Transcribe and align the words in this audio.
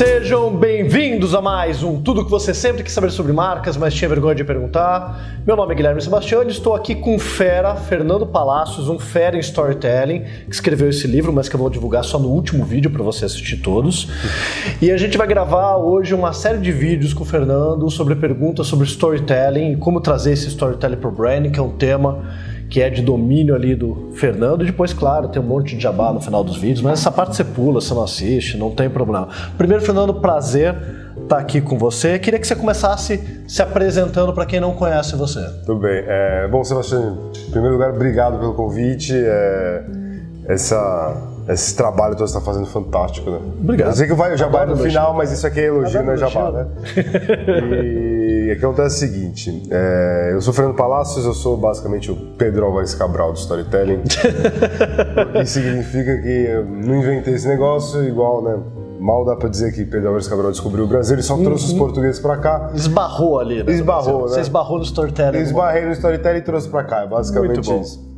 Sejam 0.00 0.56
bem-vindos 0.56 1.34
a 1.34 1.42
mais 1.42 1.82
um 1.82 2.00
Tudo 2.00 2.24
que 2.24 2.30
você 2.30 2.54
sempre 2.54 2.82
quis 2.82 2.90
saber 2.90 3.10
sobre 3.10 3.34
marcas, 3.34 3.76
mas 3.76 3.92
tinha 3.92 4.08
vergonha 4.08 4.34
de 4.34 4.42
perguntar. 4.42 5.42
Meu 5.46 5.54
nome 5.54 5.74
é 5.74 5.76
Guilherme 5.76 6.00
Sebastião 6.00 6.42
e 6.42 6.46
estou 6.46 6.74
aqui 6.74 6.94
com 6.94 7.18
fera, 7.18 7.76
Fernando 7.76 8.26
Palacios, 8.26 8.88
um 8.88 8.98
fera 8.98 9.36
em 9.36 9.40
storytelling, 9.40 10.20
que 10.48 10.54
escreveu 10.54 10.88
esse 10.88 11.06
livro, 11.06 11.34
mas 11.34 11.50
que 11.50 11.54
eu 11.54 11.60
vou 11.60 11.68
divulgar 11.68 12.02
só 12.02 12.18
no 12.18 12.30
último 12.30 12.64
vídeo 12.64 12.90
para 12.90 13.02
você 13.02 13.26
assistir 13.26 13.58
todos. 13.58 14.08
E 14.80 14.90
a 14.90 14.96
gente 14.96 15.18
vai 15.18 15.26
gravar 15.26 15.76
hoje 15.76 16.14
uma 16.14 16.32
série 16.32 16.60
de 16.60 16.72
vídeos 16.72 17.12
com 17.12 17.22
o 17.22 17.26
Fernando 17.26 17.90
sobre 17.90 18.16
perguntas 18.16 18.68
sobre 18.68 18.86
storytelling 18.86 19.72
e 19.72 19.76
como 19.76 20.00
trazer 20.00 20.32
esse 20.32 20.48
storytelling 20.48 20.96
para 20.96 21.10
o 21.10 21.12
branding, 21.12 21.50
que 21.50 21.60
é 21.60 21.62
um 21.62 21.76
tema 21.76 22.24
que 22.70 22.80
é 22.80 22.88
de 22.88 23.02
domínio 23.02 23.54
ali 23.54 23.74
do 23.74 24.10
Fernando. 24.14 24.62
E 24.62 24.66
depois, 24.66 24.92
claro, 24.92 25.28
tem 25.28 25.42
um 25.42 25.44
monte 25.44 25.76
de 25.76 25.82
jabá 25.82 26.12
no 26.12 26.20
final 26.20 26.44
dos 26.44 26.56
vídeos, 26.56 26.80
mas 26.80 27.00
essa 27.00 27.10
parte 27.10 27.34
você 27.34 27.44
pula, 27.44 27.80
você 27.80 27.92
não 27.92 28.04
assiste, 28.04 28.56
não 28.56 28.70
tem 28.70 28.88
problema. 28.88 29.28
Primeiro, 29.58 29.84
Fernando, 29.84 30.14
prazer 30.14 30.74
estar 31.20 31.36
tá 31.36 31.38
aqui 31.38 31.60
com 31.60 31.76
você. 31.76 32.18
Queria 32.18 32.38
que 32.38 32.46
você 32.46 32.54
começasse 32.54 33.42
se 33.48 33.60
apresentando 33.60 34.32
para 34.32 34.46
quem 34.46 34.60
não 34.60 34.72
conhece 34.72 35.16
você. 35.16 35.40
Tudo 35.66 35.80
bem. 35.80 36.04
É, 36.06 36.48
bom, 36.48 36.62
Sebastião, 36.62 37.32
em 37.48 37.50
primeiro 37.50 37.74
lugar, 37.74 37.90
obrigado 37.90 38.38
pelo 38.38 38.54
convite. 38.54 39.12
É, 39.16 39.82
essa, 40.46 41.16
esse 41.48 41.76
trabalho 41.76 42.14
todo 42.14 42.24
que 42.24 42.30
você 42.30 42.38
está 42.38 42.52
fazendo 42.52 42.66
fantástico, 42.66 43.30
né? 43.30 43.40
Obrigado. 43.60 43.88
Eu 43.88 43.94
sei 43.94 44.06
que 44.06 44.14
vai, 44.14 44.32
o 44.32 44.36
jabá 44.36 44.64
no 44.64 44.76
final, 44.76 45.14
mas 45.14 45.32
isso 45.32 45.46
aqui 45.46 45.60
é 45.60 45.66
elogio, 45.66 46.02
não 46.02 46.12
é 46.12 46.16
jabá, 46.16 46.50
né? 46.50 46.66
E 47.84 48.19
acontece 48.52 48.96
o 48.96 48.98
seguinte, 49.08 49.62
é, 49.70 50.30
eu 50.32 50.40
sou 50.40 50.52
Fernando 50.52 50.76
Palacios, 50.76 51.24
eu 51.24 51.34
sou 51.34 51.56
basicamente 51.56 52.10
o 52.10 52.16
Pedro 52.38 52.66
Alves 52.66 52.94
Cabral 52.94 53.32
do 53.32 53.38
Storytelling. 53.38 54.02
o 54.02 55.32
que 55.32 55.46
significa 55.46 56.16
que 56.18 56.28
eu 56.28 56.64
não 56.64 56.96
inventei 56.96 57.34
esse 57.34 57.46
negócio, 57.46 58.02
igual, 58.04 58.42
né? 58.42 58.58
Mal 58.98 59.24
dá 59.24 59.36
pra 59.36 59.48
dizer 59.48 59.72
que 59.72 59.84
Pedro 59.84 60.08
Álvares 60.08 60.28
Cabral 60.28 60.50
descobriu 60.50 60.84
o 60.84 60.88
Brasil, 60.88 61.14
ele 61.14 61.22
só 61.22 61.36
trouxe 61.36 61.66
os 61.66 61.72
portugueses 61.72 62.20
pra 62.20 62.36
cá. 62.36 62.70
Esbarrou 62.74 63.38
ali, 63.38 63.62
né? 63.62 63.72
Esbarrou, 63.72 64.28
Você 64.28 64.36
né? 64.36 64.42
esbarrou 64.42 64.78
no 64.78 64.84
storytelling. 64.84 65.38
Esbarrei 65.38 65.86
no 65.86 65.92
storytelling 65.92 66.38
e 66.38 66.42
trouxe 66.42 66.68
pra 66.68 66.84
cá, 66.84 67.02
é 67.02 67.06
basicamente 67.06 67.80
isso. 67.80 68.10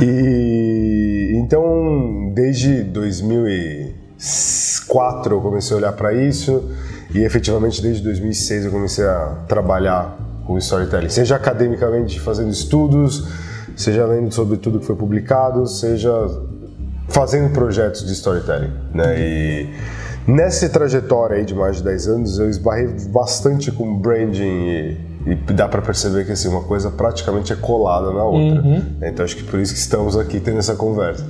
E 0.00 1.32
então, 1.34 2.32
desde 2.34 2.82
2004 2.82 5.34
eu 5.34 5.40
comecei 5.40 5.74
a 5.74 5.78
olhar 5.78 5.92
pra 5.92 6.12
isso 6.12 6.70
e 7.14 7.24
efetivamente 7.24 7.82
desde 7.82 8.02
2006 8.02 8.64
eu 8.66 8.70
comecei 8.70 9.04
a 9.04 9.44
trabalhar 9.46 10.16
com 10.46 10.58
storytelling, 10.58 11.08
seja 11.08 11.36
academicamente 11.36 12.18
fazendo 12.20 12.50
estudos, 12.50 13.28
seja 13.76 14.04
lendo 14.06 14.32
sobre 14.32 14.56
tudo 14.56 14.80
que 14.80 14.86
foi 14.86 14.96
publicado, 14.96 15.66
seja 15.66 16.12
fazendo 17.08 17.52
projetos 17.52 18.06
de 18.06 18.12
storytelling, 18.12 18.72
né? 18.94 19.14
E 19.18 19.68
nessa 20.26 20.68
trajetória 20.68 21.36
aí 21.36 21.44
de 21.44 21.54
mais 21.54 21.76
de 21.76 21.84
10 21.84 22.08
anos 22.08 22.38
eu 22.38 22.48
esbarrei 22.48 22.88
bastante 23.08 23.70
com 23.70 23.98
branding 23.98 24.42
e, 24.42 25.00
e 25.26 25.34
dá 25.52 25.68
para 25.68 25.82
perceber 25.82 26.24
que 26.24 26.32
assim 26.32 26.48
uma 26.48 26.62
coisa 26.62 26.90
praticamente 26.90 27.52
é 27.52 27.56
colada 27.56 28.10
na 28.12 28.24
outra. 28.24 28.62
Então 29.02 29.24
acho 29.24 29.36
que 29.36 29.44
por 29.44 29.60
isso 29.60 29.72
que 29.72 29.78
estamos 29.78 30.16
aqui 30.16 30.40
tendo 30.40 30.58
essa 30.58 30.74
conversa. 30.74 31.24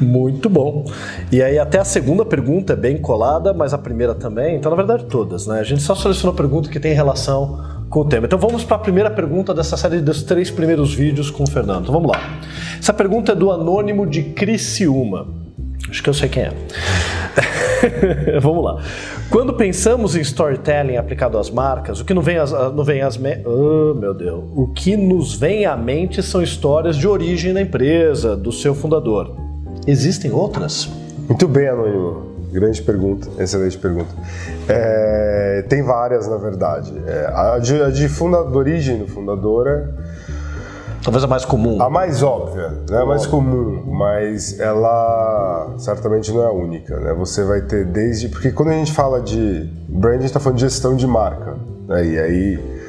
Muito 0.00 0.48
bom. 0.48 0.84
E 1.30 1.42
aí 1.42 1.58
até 1.58 1.78
a 1.78 1.84
segunda 1.84 2.24
pergunta 2.24 2.72
é 2.72 2.76
bem 2.76 2.98
colada, 2.98 3.52
mas 3.52 3.74
a 3.74 3.78
primeira 3.78 4.14
também. 4.14 4.56
Então, 4.56 4.70
na 4.70 4.76
verdade, 4.76 5.04
todas, 5.04 5.46
né? 5.46 5.60
A 5.60 5.64
gente 5.64 5.82
só 5.82 5.94
selecionou 5.94 6.34
pergunta 6.34 6.70
que 6.70 6.80
tem 6.80 6.94
relação 6.94 7.80
com 7.88 8.00
o 8.00 8.04
tema. 8.04 8.26
Então 8.26 8.38
vamos 8.38 8.64
para 8.64 8.76
a 8.76 8.80
primeira 8.80 9.10
pergunta 9.10 9.52
dessa 9.52 9.76
série 9.76 10.00
dos 10.00 10.22
três 10.22 10.50
primeiros 10.50 10.94
vídeos 10.94 11.30
com 11.30 11.44
o 11.44 11.46
Fernando. 11.46 11.82
Então, 11.82 11.92
vamos 11.92 12.10
lá. 12.10 12.20
Essa 12.78 12.92
pergunta 12.92 13.32
é 13.32 13.34
do 13.34 13.50
anônimo 13.50 14.06
de 14.06 14.22
Criciúma. 14.22 15.26
Acho 15.88 16.02
que 16.02 16.08
eu 16.08 16.14
sei 16.14 16.28
quem 16.28 16.44
é. 16.44 16.52
Vamos 18.40 18.64
lá. 18.64 18.82
Quando 19.28 19.54
pensamos 19.54 20.14
em 20.14 20.20
storytelling 20.20 20.96
aplicado 20.96 21.36
às 21.38 21.50
marcas, 21.50 22.00
o 22.00 22.04
que 22.04 22.14
não 22.14 22.22
vem 22.22 22.36
às, 22.36 22.52
não 22.52 22.84
vem 22.84 23.00
às 23.00 23.16
me... 23.16 23.42
oh, 23.44 23.94
meu 23.94 24.14
Deus. 24.14 24.44
O 24.54 24.68
que 24.68 24.96
nos 24.96 25.34
vem 25.34 25.66
à 25.66 25.76
mente 25.76 26.22
são 26.22 26.42
histórias 26.42 26.96
de 26.96 27.08
origem 27.08 27.52
da 27.52 27.60
empresa, 27.60 28.36
do 28.36 28.52
seu 28.52 28.74
fundador. 28.74 29.49
Existem 29.90 30.30
outras? 30.30 30.88
Muito 31.28 31.48
bem, 31.48 31.66
Anônimo. 31.66 32.30
Grande 32.52 32.80
pergunta, 32.80 33.28
excelente 33.42 33.76
pergunta. 33.76 34.14
É, 34.68 35.64
tem 35.68 35.82
várias, 35.82 36.28
na 36.28 36.36
verdade. 36.36 36.92
É, 37.06 37.26
a, 37.26 37.58
de, 37.58 37.82
a 37.82 37.90
de 37.90 38.08
fundador, 38.08 38.56
origem 38.56 38.98
do 38.98 39.08
fundador 39.08 39.66
é 39.66 39.88
Talvez 41.02 41.24
a 41.24 41.26
mais 41.26 41.44
comum. 41.44 41.82
a 41.82 41.90
mais 41.90 42.22
óbvia, 42.22 42.68
né? 42.88 42.98
a 42.98 43.06
mais 43.06 43.26
comum, 43.26 43.82
mas 43.86 44.60
ela 44.60 45.74
certamente 45.78 46.30
não 46.30 46.42
é 46.42 46.46
a 46.46 46.52
única. 46.52 46.96
Né? 47.00 47.14
Você 47.14 47.42
vai 47.42 47.62
ter 47.62 47.84
desde. 47.84 48.28
Porque 48.28 48.52
quando 48.52 48.68
a 48.68 48.74
gente 48.74 48.92
fala 48.92 49.20
de 49.20 49.68
branding, 49.88 50.18
a 50.18 50.20
gente 50.20 50.26
está 50.26 50.40
falando 50.40 50.58
de 50.58 50.64
gestão 50.64 50.94
de 50.94 51.06
marca. 51.06 51.56
Né? 51.88 52.04
E 52.04 52.18
aí, 52.18 52.79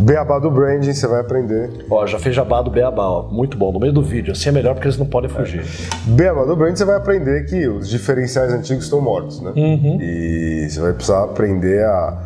beabá 0.00 0.38
do 0.38 0.50
branding, 0.50 0.92
você 0.92 1.06
vai 1.06 1.20
aprender. 1.20 1.70
Ó, 1.90 2.06
já 2.06 2.18
fez 2.18 2.34
jabá 2.34 2.62
do 2.62 2.70
Beabá, 2.70 3.06
ó. 3.06 3.22
Muito 3.30 3.56
bom. 3.56 3.70
No 3.72 3.78
meio 3.80 3.92
do 3.92 4.02
vídeo. 4.02 4.32
Assim 4.32 4.48
é 4.48 4.52
melhor 4.52 4.74
porque 4.74 4.88
eles 4.88 4.98
não 4.98 5.06
podem 5.06 5.28
fugir. 5.30 5.64
Beabá 6.06 6.44
do 6.44 6.56
branding, 6.56 6.76
você 6.76 6.84
vai 6.84 6.96
aprender 6.96 7.44
que 7.46 7.66
os 7.68 7.88
diferenciais 7.88 8.52
antigos 8.52 8.84
estão 8.84 9.00
mortos. 9.00 9.40
Né? 9.40 9.52
E 10.00 10.68
você 10.70 10.80
vai 10.80 10.92
precisar 10.92 11.24
aprender 11.24 11.84
a 11.84 12.22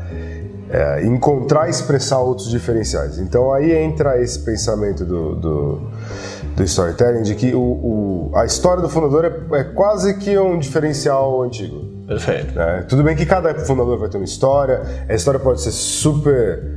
é, 0.70 1.04
encontrar 1.06 1.66
e 1.66 1.70
expressar 1.70 2.18
outros 2.20 2.48
diferenciais. 2.50 3.18
Então 3.18 3.52
aí 3.52 3.72
entra 3.72 4.20
esse 4.20 4.38
pensamento 4.44 5.04
do, 5.04 5.34
do, 5.36 5.80
do 6.56 6.62
storytelling 6.64 7.22
de 7.22 7.34
que 7.34 7.54
o, 7.54 7.60
o- 7.60 8.30
a 8.34 8.44
história 8.44 8.82
do 8.82 8.88
fundador 8.88 9.24
é, 9.24 9.60
é 9.60 9.64
quase 9.64 10.14
que 10.18 10.36
um 10.38 10.58
diferencial 10.58 11.42
antigo. 11.42 11.92
Perfeito. 12.06 12.54
né? 12.54 12.84
Tudo 12.88 13.02
bem 13.02 13.14
que 13.14 13.24
cada 13.24 13.54
fundador 13.54 13.98
vai 13.98 14.08
ter 14.08 14.16
uma 14.18 14.24
história, 14.24 14.82
a 15.08 15.14
história 15.14 15.38
pode 15.40 15.60
ser 15.62 15.70
super 15.70 16.73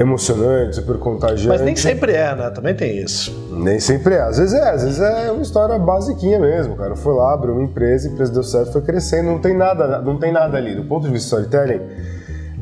emocionante, 0.00 0.76
super 0.76 0.96
contagiante. 0.96 1.48
Mas 1.48 1.60
nem 1.60 1.76
sempre 1.76 2.12
é, 2.12 2.34
né? 2.34 2.50
Também 2.50 2.74
tem 2.74 2.96
isso. 2.96 3.48
Nem 3.52 3.78
sempre 3.78 4.14
é. 4.14 4.22
Às 4.22 4.38
vezes 4.38 4.54
é, 4.54 4.70
às 4.70 4.82
vezes 4.82 5.00
é 5.00 5.30
uma 5.30 5.42
história 5.42 5.78
basiquinha 5.78 6.38
mesmo. 6.38 6.74
Cara 6.74 6.96
foi 6.96 7.14
lá, 7.14 7.34
abriu 7.34 7.52
uma 7.52 7.62
empresa, 7.62 8.08
a 8.08 8.12
empresa 8.12 8.32
deu 8.32 8.42
certo, 8.42 8.72
foi 8.72 8.80
crescendo, 8.80 9.30
não 9.30 9.38
tem 9.38 9.54
nada, 9.54 10.00
não 10.00 10.18
tem 10.18 10.32
nada 10.32 10.56
ali. 10.56 10.74
Do 10.74 10.84
ponto 10.84 11.06
de 11.06 11.12
vista 11.12 11.36
storytelling, 11.36 11.82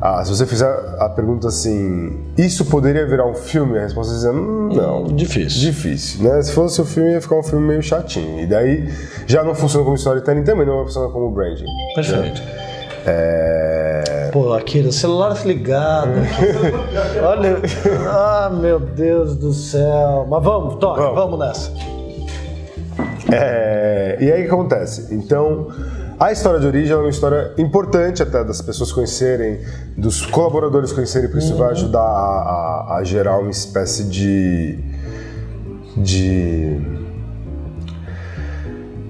ah, 0.01 0.23
se 0.23 0.35
você 0.35 0.45
fizer 0.45 0.69
a 0.99 1.07
pergunta 1.07 1.47
assim, 1.47 2.25
isso 2.37 2.65
poderia 2.65 3.05
virar 3.07 3.25
um 3.25 3.35
filme? 3.35 3.77
A 3.77 3.83
resposta 3.83 4.13
é 4.13 4.15
dizer, 4.15 4.31
hum, 4.31 4.69
não. 4.73 5.03
Difícil. 5.05 5.61
Difícil, 5.61 6.23
né? 6.23 6.41
Se 6.41 6.51
fosse 6.51 6.81
o 6.81 6.85
filme, 6.85 7.11
ia 7.13 7.21
ficar 7.21 7.37
um 7.37 7.43
filme 7.43 7.65
meio 7.65 7.81
chatinho. 7.81 8.41
E 8.41 8.45
daí 8.45 8.89
já 9.25 9.45
não 9.45 9.55
funciona 9.55 9.85
como 9.85 9.95
storytelling 9.95 10.43
também, 10.43 10.65
não 10.65 10.77
vai 10.77 10.85
funcionar 10.85 11.09
como 11.09 11.31
branding. 11.31 11.65
Perfeito. 11.95 12.41
É... 13.05 13.78
Pô, 14.31 14.53
Akira, 14.53 14.91
celular 14.91 15.35
ligado. 15.45 16.11
Olha. 17.23 17.57
Ah, 18.07 18.49
meu 18.53 18.79
Deus 18.79 19.35
do 19.35 19.53
céu. 19.53 20.25
Mas 20.29 20.43
vamos, 20.43 20.75
toca, 20.75 21.01
Vamos. 21.01 21.15
vamos 21.15 21.39
nessa. 21.39 21.71
É, 23.31 24.17
e 24.19 24.31
aí 24.31 24.41
o 24.41 24.47
que 24.47 24.51
acontece? 24.53 25.13
Então, 25.13 25.67
a 26.19 26.31
história 26.31 26.59
de 26.59 26.67
origem 26.67 26.91
é 26.93 26.95
uma 26.95 27.09
história 27.09 27.53
importante 27.57 28.21
até 28.23 28.43
das 28.43 28.61
pessoas 28.61 28.91
conhecerem, 28.91 29.59
dos 29.95 30.25
colaboradores 30.25 30.91
conhecerem, 30.91 31.29
porque 31.29 31.43
isso 31.45 31.55
vai 31.55 31.71
ajudar 31.71 31.99
a, 32.01 32.03
a- 32.03 32.97
a 32.97 33.03
gerar 33.03 33.37
uma 33.39 33.51
espécie 33.51 34.03
de. 34.05 34.79
de. 35.97 36.98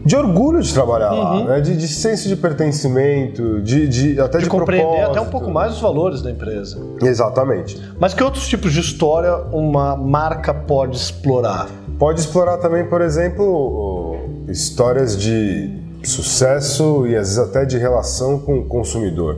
De 0.05 0.15
orgulho 0.15 0.61
de 0.61 0.73
trabalhar 0.73 1.11
lá, 1.11 1.43
né? 1.43 1.61
de, 1.61 1.75
de 1.77 1.87
senso 1.87 2.27
de 2.27 2.35
pertencimento, 2.35 3.61
de, 3.61 3.87
de 3.87 4.19
até 4.21 4.37
de, 4.37 4.45
De 4.45 4.49
compreender 4.49 4.85
propósito. 4.87 5.11
até 5.11 5.21
um 5.21 5.29
pouco 5.29 5.51
mais 5.51 5.73
os 5.73 5.81
valores 5.81 6.21
da 6.21 6.31
empresa. 6.31 6.77
Exatamente. 7.01 7.79
Mas 7.99 8.13
que 8.13 8.23
outros 8.23 8.47
tipos 8.47 8.71
de 8.73 8.79
história 8.79 9.35
uma 9.51 9.95
marca 9.95 10.53
pode 10.53 10.95
explorar? 10.97 11.67
Pode 11.97 12.21
explorar 12.21 12.57
também, 12.57 12.85
por 12.85 13.01
exemplo, 13.01 14.15
histórias 14.47 15.17
de 15.17 15.77
sucesso 16.01 17.05
e 17.05 17.15
às 17.15 17.27
vezes 17.35 17.37
até 17.37 17.65
de 17.65 17.77
relação 17.77 18.39
com 18.39 18.59
o 18.59 18.65
consumidor. 18.65 19.35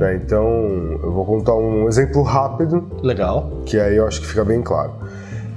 né? 0.00 0.16
Então, 0.16 0.44
eu 1.02 1.12
vou 1.12 1.24
contar 1.24 1.54
um 1.54 1.86
exemplo 1.88 2.22
rápido, 2.22 2.84
Legal. 3.02 3.62
que 3.64 3.78
aí 3.78 3.96
eu 3.96 4.06
acho 4.06 4.20
que 4.20 4.26
fica 4.26 4.44
bem 4.44 4.60
claro. 4.60 4.92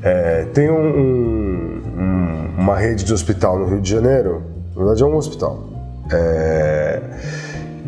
É, 0.03 0.45
tem 0.53 0.69
um- 0.69 0.75
um- 0.77 1.81
um- 1.97 2.61
uma 2.61 2.75
rede 2.77 3.03
de 3.03 3.13
hospital 3.13 3.57
no 3.59 3.65
Rio 3.65 3.81
de 3.81 3.89
Janeiro, 3.89 4.43
na 4.75 4.81
verdade 4.83 5.03
é 5.03 5.05
um 5.05 5.15
hospital, 5.15 5.63
é, 6.11 7.01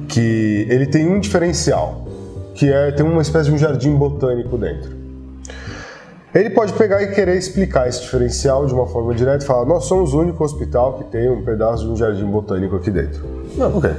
que 0.07 0.65
ele 0.69 0.87
tem 0.87 1.07
um 1.07 1.19
diferencial, 1.19 2.07
que 2.55 2.71
é 2.71 2.91
tem 2.91 3.05
uma 3.05 3.21
espécie 3.21 3.49
de 3.49 3.55
um 3.55 3.57
jardim 3.57 3.95
botânico 3.95 4.57
dentro. 4.57 4.97
Ele 6.33 6.49
pode 6.51 6.73
pegar 6.73 7.01
e 7.01 7.07
querer 7.13 7.35
explicar 7.37 7.87
esse 7.87 8.01
diferencial 8.01 8.65
de 8.65 8.73
uma 8.73 8.85
forma 8.85 9.13
direta 9.15 9.43
e 9.43 9.47
falar: 9.47 9.65
nós 9.65 9.85
somos 9.85 10.13
o 10.13 10.19
único 10.19 10.43
hospital 10.43 10.93
que 10.93 11.03
tem 11.05 11.29
um 11.29 11.43
pedaço 11.43 11.85
de 11.85 11.89
um 11.91 11.95
jardim 11.95 12.25
botânico 12.25 12.75
aqui 12.75 12.91
dentro. 12.91 13.23
Não, 13.55 13.77
ok. 13.77 13.91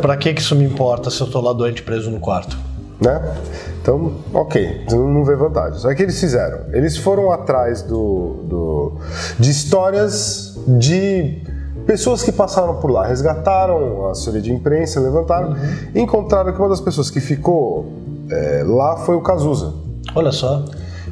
Pra 0.00 0.16
que 0.16 0.32
que 0.34 0.40
isso 0.40 0.56
me 0.56 0.64
importa 0.64 1.08
se 1.10 1.20
eu 1.20 1.26
tô 1.30 1.40
lá 1.40 1.52
doente 1.52 1.82
preso 1.82 2.10
no 2.10 2.18
quarto? 2.18 2.56
Né? 3.02 3.36
Então, 3.80 4.12
ok, 4.32 4.84
não 4.90 5.24
vê 5.24 5.34
vantagem. 5.34 5.78
Só 5.78 5.92
que 5.94 6.02
eles 6.02 6.18
fizeram. 6.20 6.58
Eles 6.72 6.96
foram 6.96 7.32
atrás 7.32 7.82
do, 7.82 8.36
do- 8.44 8.92
de 9.38 9.50
histórias 9.50 10.56
de 10.66 11.42
pessoas 11.86 12.22
que 12.22 12.30
passaram 12.30 12.76
por 12.76 12.90
lá 12.92 13.04
resgataram 13.04 14.06
a 14.06 14.12
assessoria 14.12 14.40
de 14.40 14.52
imprensa, 14.52 15.00
levantaram 15.00 15.48
uhum. 15.50 15.56
e 15.94 16.00
encontraram 16.00 16.52
que 16.52 16.58
uma 16.60 16.68
das 16.68 16.80
pessoas 16.80 17.10
que 17.10 17.20
ficou 17.20 17.92
é, 18.30 18.62
lá 18.64 18.96
foi 18.98 19.16
o 19.16 19.20
Cazuza. 19.20 19.72
Olha 20.14 20.30
só. 20.30 20.64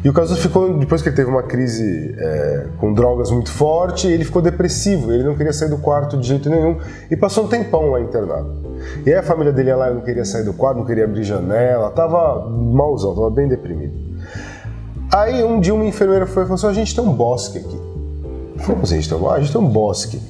E 0.03 0.09
o 0.09 0.13
Cazuza 0.13 0.41
ficou, 0.41 0.79
depois 0.79 1.03
que 1.03 1.09
ele 1.09 1.17
teve 1.17 1.29
uma 1.29 1.43
crise 1.43 2.15
é, 2.19 2.67
com 2.79 2.95
drogas 2.95 3.31
muito 3.31 3.51
forte, 3.51 4.07
ele 4.07 4.25
ficou 4.25 4.41
depressivo, 4.41 5.13
ele 5.13 5.25
não 5.25 5.35
queria 5.37 5.53
sair 5.53 5.69
do 5.69 5.77
quarto 5.77 6.17
de 6.17 6.27
jeito 6.27 6.49
nenhum 6.49 6.79
e 7.11 7.17
passou 7.17 7.45
um 7.45 7.49
tempão 7.49 7.91
lá 7.91 8.01
internado. 8.01 8.71
E 9.05 9.11
aí 9.11 9.17
a 9.17 9.23
família 9.23 9.53
dele 9.53 9.69
ia 9.69 9.77
lá, 9.77 9.91
não 9.91 10.01
queria 10.01 10.25
sair 10.25 10.45
do 10.45 10.55
quarto, 10.55 10.79
não 10.79 10.87
queria 10.87 11.05
abrir 11.05 11.23
janela, 11.23 11.91
tava 11.91 12.49
malzão, 12.49 13.15
tava 13.15 13.31
bem 13.31 13.47
deprimido. 13.47 13.93
Aí 15.13 15.43
um 15.43 15.61
dia 15.61 15.75
uma 15.75 15.85
enfermeira 15.85 16.25
foi 16.25 16.45
e 16.45 16.47
falou 16.47 16.55
assim: 16.55 16.69
a 16.69 16.73
gente 16.73 16.95
tem 16.95 17.05
um 17.05 17.13
bosque 17.13 17.59
aqui. 17.59 17.81
Falou, 18.59 18.83
assim, 18.83 18.95
a 18.95 19.01
gente 19.01 19.09
tem 19.09 19.19
um, 19.19 19.29
ah, 19.29 19.35
a 19.35 19.41
gente 19.41 19.53
tem 19.53 19.61
um 19.61 19.69
bosque. 19.69 20.21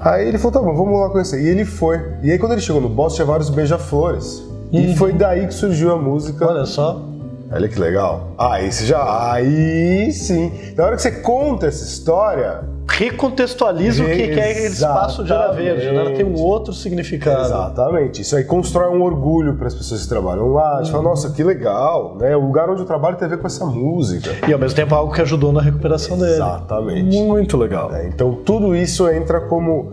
Aí 0.00 0.28
ele 0.28 0.38
falou, 0.38 0.52
tá 0.52 0.60
bom, 0.60 0.74
vamos 0.74 1.00
lá 1.00 1.10
conhecer. 1.10 1.40
E 1.42 1.48
ele 1.48 1.64
foi. 1.64 2.00
E 2.22 2.30
aí 2.30 2.38
quando 2.38 2.52
ele 2.52 2.60
chegou 2.60 2.80
no 2.80 2.88
bosque, 2.88 3.16
tinha 3.16 3.26
vários 3.26 3.48
beija-flores. 3.48 4.40
Uhum. 4.72 4.80
E 4.80 4.96
foi 4.96 5.12
daí 5.12 5.46
que 5.46 5.54
surgiu 5.54 5.92
a 5.92 5.96
música. 5.96 6.46
Olha 6.46 6.66
só. 6.66 7.05
Olha 7.50 7.68
que 7.68 7.78
legal. 7.78 8.32
Aí 8.38 8.70
você 8.70 8.84
já. 8.84 9.32
Aí 9.32 10.10
sim. 10.12 10.52
Na 10.76 10.84
hora 10.84 10.96
que 10.96 11.02
você 11.02 11.12
conta 11.12 11.66
essa 11.66 11.84
história. 11.84 12.64
Recontextualiza 12.88 14.02
o 14.02 14.06
que 14.06 14.22
é 14.22 14.50
aquele 14.50 14.66
espaço 14.68 15.22
de 15.22 15.32
Era 15.32 15.52
Verde, 15.52 15.90
né? 15.90 15.96
Ela 15.96 16.10
tem 16.12 16.24
um 16.24 16.40
outro 16.40 16.72
significado. 16.72 17.44
Exatamente. 17.44 18.22
Isso 18.22 18.36
aí 18.36 18.44
constrói 18.44 18.96
um 18.96 19.02
orgulho 19.02 19.56
para 19.56 19.66
as 19.66 19.74
pessoas 19.74 20.02
que 20.02 20.08
trabalham 20.08 20.52
lá. 20.52 20.78
A 20.78 20.82
gente 20.82 20.92
fala, 20.92 21.02
nossa, 21.02 21.30
que 21.30 21.42
legal, 21.42 22.16
né? 22.18 22.34
O 22.36 22.40
lugar 22.40 22.70
onde 22.70 22.80
eu 22.80 22.86
trabalho 22.86 23.16
tem 23.16 23.26
a 23.26 23.28
ver 23.28 23.38
com 23.38 23.46
essa 23.46 23.66
música. 23.66 24.30
E 24.48 24.52
ao 24.52 24.58
mesmo 24.58 24.76
tempo 24.76 24.94
algo 24.94 25.12
que 25.12 25.20
ajudou 25.20 25.52
na 25.52 25.60
recuperação 25.60 26.16
dele. 26.16 26.34
Exatamente. 26.34 27.16
Muito 27.16 27.56
legal. 27.56 27.94
É, 27.94 28.06
então 28.06 28.32
tudo 28.32 28.74
isso 28.74 29.08
entra 29.10 29.40
como 29.42 29.92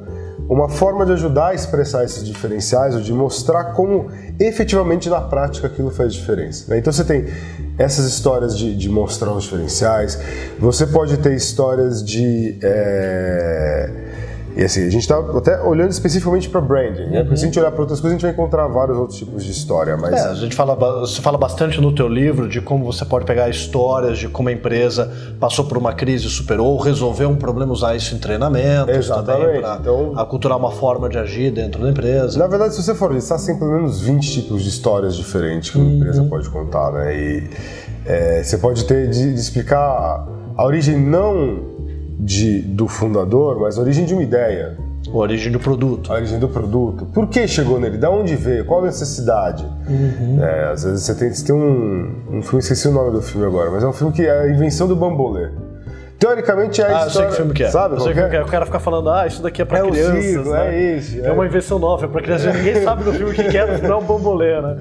uma 0.50 0.70
forma 0.70 1.06
de 1.06 1.14
ajudar 1.14 1.48
a 1.50 1.54
expressar 1.54 2.04
esses 2.04 2.26
diferenciais 2.26 2.96
ou 2.96 3.02
de 3.02 3.14
mostrar 3.14 3.74
como 3.74 4.10
efetivamente 4.40 5.10
na 5.10 5.22
prática 5.22 5.68
aquilo 5.68 5.90
faz 5.90 6.14
diferença. 6.14 6.66
Né? 6.70 6.80
Então 6.80 6.92
você 6.92 7.04
tem 7.04 7.26
essas 7.78 8.06
histórias 8.06 8.58
de, 8.58 8.76
de, 8.76 8.90
mostrar 8.90 9.32
os 9.32 9.44
diferenciais, 9.44 10.20
você 10.60 10.86
pode 10.86 11.18
ter 11.18 11.34
histórias 11.34 12.04
de. 12.04 12.58
É 12.62 14.13
e 14.56 14.64
assim, 14.64 14.82
a 14.86 14.90
gente 14.90 15.02
está 15.02 15.18
até 15.18 15.62
olhando 15.62 15.90
especificamente 15.90 16.48
para 16.48 16.62
branding, 16.62 17.08
né? 17.08 17.24
Porque 17.24 17.38
se 17.38 17.44
a 17.44 17.48
gente 17.48 17.60
olhar 17.60 17.72
para 17.72 17.82
outras 17.82 18.00
coisas, 18.00 18.16
a 18.16 18.20
gente 18.20 18.22
vai 18.22 18.32
encontrar 18.32 18.68
vários 18.68 18.98
outros 18.98 19.18
tipos 19.18 19.44
de 19.44 19.52
história. 19.52 19.98
Mas... 19.98 20.14
É, 20.14 20.30
a 20.30 20.36
gente 20.36 20.56
fala, 20.56 20.76
você 20.76 21.22
fala 21.22 21.38
bastante 21.38 21.82
no 21.82 21.94
teu 21.94 22.08
livro 22.08 22.48
de 22.48 22.62
como 22.62 22.86
você 22.86 23.04
pode 23.04 23.26
pegar 23.26 23.50
histórias 23.50 24.20
de 24.20 24.28
como 24.28 24.50
a 24.50 24.52
empresa 24.52 25.12
passou 25.40 25.66
por 25.66 25.78
uma 25.78 25.94
crise, 25.94 26.30
superou, 26.30 26.78
resolveu 26.78 27.30
um 27.30 27.36
problema, 27.36 27.74
usar 27.74 27.96
isso 27.96 28.14
em 28.14 28.20
treinamento, 28.20 28.92
Exatamente. 28.92 29.62
para 29.62 29.78
então, 29.82 30.14
aculturar 30.18 30.58
uma 30.58 30.72
forma 30.72 31.10
de 31.10 31.18
agir 31.18 31.52
dentro 31.52 31.82
da 31.82 31.90
empresa. 31.90 32.38
Na 32.38 32.48
verdade, 32.48 32.76
se 32.76 32.84
você 32.84 32.94
for 32.94 33.12
listar, 33.12 33.44
tem 33.44 33.58
pelo 33.58 33.72
menos 33.72 34.02
20 34.02 34.32
tipos 34.32 34.62
de 34.62 34.70
histórias 34.70 35.16
diferentes 35.16 35.72
que 35.72 35.78
uma 35.78 35.88
uhum. 35.88 35.96
empresa 35.98 36.24
pode 36.26 36.50
contar, 36.50 36.92
né? 36.92 37.16
E 37.16 37.50
é, 38.06 38.44
você 38.44 38.58
pode 38.58 38.86
ter 38.86 39.10
de, 39.10 39.34
de 39.34 39.40
explicar 39.40 40.28
a 40.56 40.66
origem 40.66 40.98
não 40.98 41.73
de, 42.24 42.62
do 42.62 42.88
fundador, 42.88 43.60
mas 43.60 43.78
a 43.78 43.82
origem 43.82 44.06
de 44.06 44.14
uma 44.14 44.24
ideia. 44.24 44.78
A 45.08 45.16
origem 45.16 45.52
do 45.52 45.60
produto. 45.60 46.12
A 46.12 46.16
origem 46.16 46.40
do 46.40 46.48
produto. 46.48 47.06
Por 47.08 47.28
que 47.28 47.48
chegou 47.48 47.80
nele? 47.80 47.98
Da 47.98 48.10
onde 48.10 48.36
veio? 48.36 48.66
Qual 48.66 48.82
a 48.82 48.86
necessidade? 48.86 49.66
Uhum. 49.88 50.42
É, 50.42 50.72
às 50.72 50.84
vezes 50.84 51.04
você 51.04 51.16
tem, 51.16 51.34
você 51.34 51.46
tem 51.46 51.56
um, 51.56 52.38
um 52.38 52.42
filme, 52.42 52.60
esqueci 52.60 52.88
o 52.88 52.92
nome 52.92 53.12
do 53.12 53.22
filme 53.22 53.46
agora, 53.46 53.70
mas 53.70 53.84
é 53.84 53.88
um 53.88 53.94
filme 53.94 54.14
que 54.14 54.26
é 54.26 54.42
a 54.42 54.50
invenção 54.50 54.88
do 54.88 54.96
bambolê. 54.96 55.50
Teoricamente 56.18 56.82
é 56.82 56.86
a 56.86 57.04
ah, 57.04 57.08
história... 57.08 57.08
eu 57.08 57.12
sei 57.12 57.26
que 57.28 57.36
filme 57.36 57.54
que 57.54 57.64
é. 57.66 57.70
Sabe? 57.70 57.96
Eu 57.96 58.00
sei 58.00 58.14
que 58.14 58.20
é? 58.20 58.36
é. 58.36 58.44
O 58.44 58.48
cara 58.48 58.66
fica 58.66 58.80
falando, 58.80 59.10
ah, 59.10 59.28
isso 59.28 59.44
daqui 59.44 59.62
é 59.62 59.66
pra 59.66 59.80
é 59.80 59.82
crianças. 59.82 60.24
Circo, 60.24 60.50
né? 60.52 60.76
É 60.76 60.96
isso. 60.96 61.20
É. 61.20 61.28
é 61.28 61.32
uma 61.34 61.46
invenção 61.46 61.78
nova, 61.78 62.06
é 62.06 62.08
pra 62.08 62.22
crianças. 62.22 62.56
Ninguém 62.56 62.82
sabe 62.82 63.04
no 63.04 63.12
filme 63.12 63.32
o 63.32 63.36
que 63.36 63.58
é, 63.58 63.82
não 63.82 63.96
é 63.96 63.98
um 63.98 64.04
bambolê, 64.06 64.62
né? 64.62 64.78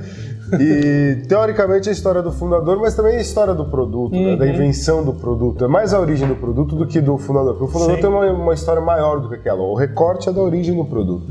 E 0.61 1.23
teoricamente 1.27 1.89
a 1.89 1.93
história 1.93 2.21
do 2.21 2.31
fundador, 2.31 2.79
mas 2.79 2.95
também 2.95 3.17
a 3.17 3.21
história 3.21 3.55
do 3.55 3.65
produto, 3.65 4.15
uhum. 4.15 4.33
né? 4.33 4.37
da 4.37 4.45
uhum. 4.45 4.51
invenção 4.51 5.05
do 5.05 5.13
produto. 5.13 5.65
É 5.65 5.69
mais 5.69 5.95
a 5.95 6.01
origem 6.01 6.29
do 6.29 6.37
produto 6.37 6.77
do 6.77 6.87
que 6.87 7.01
do 7.01 7.17
fundador. 7.17 7.55
Porque 7.55 7.65
o 7.65 7.69
fundador 7.69 7.97
Sim. 7.97 8.03
tem 8.03 8.11
uma, 8.11 8.31
uma, 8.33 8.55
história 8.55 8.83
maior 8.83 9.21
do 9.21 9.29
que 9.29 9.37
aquela. 9.37 9.63
O 9.63 9.75
recorte 9.75 10.29
é 10.29 10.33
da 10.33 10.41
origem 10.41 10.77
do 10.77 10.85
produto. 10.85 11.27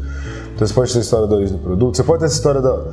Então 0.55 0.67
você 0.67 0.73
pode 0.73 0.91
ter 0.91 0.99
a 0.99 1.01
história 1.01 1.27
da 1.27 1.35
origem 1.35 1.57
do 1.57 1.63
produto, 1.63 1.97
você 1.97 2.03
pode 2.03 2.19
ter 2.19 2.25
a 2.25 2.29
história 2.29 2.61
da, 2.61 2.83